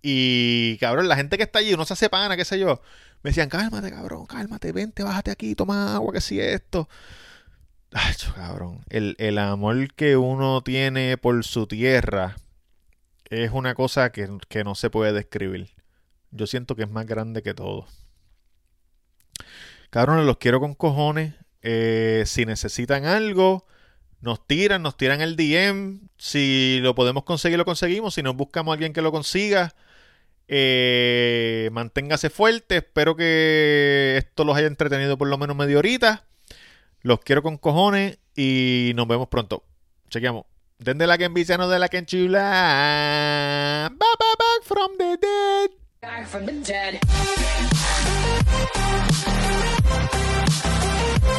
Y 0.00 0.78
cabrón, 0.78 1.08
la 1.08 1.16
gente 1.16 1.36
que 1.36 1.42
está 1.42 1.58
allí, 1.58 1.74
uno 1.74 1.84
se 1.84 1.92
hace 1.92 2.08
pana, 2.08 2.38
qué 2.38 2.46
sé 2.46 2.58
yo. 2.58 2.80
Me 3.22 3.32
decían, 3.32 3.50
cálmate, 3.50 3.90
cabrón, 3.90 4.24
cálmate, 4.24 4.72
vente, 4.72 5.02
bájate 5.02 5.30
aquí, 5.30 5.54
toma 5.54 5.94
agua, 5.94 6.14
que 6.14 6.22
si 6.22 6.40
esto. 6.40 6.88
Ay, 7.92 8.14
cabrón. 8.34 8.82
El, 8.88 9.14
el 9.18 9.36
amor 9.36 9.92
que 9.92 10.16
uno 10.16 10.62
tiene 10.62 11.18
por 11.18 11.44
su 11.44 11.66
tierra 11.66 12.36
es 13.28 13.50
una 13.52 13.74
cosa 13.74 14.10
que, 14.10 14.38
que 14.48 14.64
no 14.64 14.74
se 14.74 14.88
puede 14.88 15.12
describir. 15.12 15.68
Yo 16.30 16.46
siento 16.46 16.76
que 16.76 16.84
es 16.84 16.90
más 16.90 17.04
grande 17.04 17.42
que 17.42 17.52
todo. 17.52 17.86
Cabrón, 19.90 20.24
los 20.24 20.38
quiero 20.38 20.60
con 20.60 20.74
cojones. 20.74 21.34
Eh, 21.68 22.22
si 22.26 22.46
necesitan 22.46 23.06
algo, 23.06 23.66
nos 24.20 24.46
tiran, 24.46 24.82
nos 24.82 24.96
tiran 24.96 25.20
el 25.20 25.34
DM. 25.34 25.98
Si 26.16 26.78
lo 26.80 26.94
podemos 26.94 27.24
conseguir, 27.24 27.58
lo 27.58 27.64
conseguimos. 27.64 28.14
Si 28.14 28.22
nos 28.22 28.36
buscamos 28.36 28.70
a 28.70 28.74
alguien 28.74 28.92
que 28.92 29.02
lo 29.02 29.10
consiga, 29.10 29.74
eh, 30.46 31.68
manténgase 31.72 32.30
fuerte. 32.30 32.76
Espero 32.76 33.16
que 33.16 34.14
esto 34.16 34.44
los 34.44 34.56
haya 34.56 34.68
entretenido 34.68 35.18
por 35.18 35.26
lo 35.26 35.38
menos 35.38 35.56
media 35.56 35.76
horita. 35.78 36.24
Los 37.02 37.18
quiero 37.18 37.42
con 37.42 37.58
cojones 37.58 38.20
y 38.36 38.92
nos 38.94 39.08
vemos 39.08 39.26
pronto. 39.26 39.64
Chequeamos. 40.08 40.44
Desde 40.78 41.04
la 41.08 41.18
que 41.18 41.24
enviciano 41.24 41.68
de 41.68 41.80
la 41.80 41.88
que 41.88 41.98
enchula. 41.98 43.90
Back 43.92 44.62
from 44.62 44.92
the 44.98 45.18
dead. 45.20 45.70
Back 46.00 46.28
from 46.28 46.46
the 46.46 46.52
dead. 46.52 47.00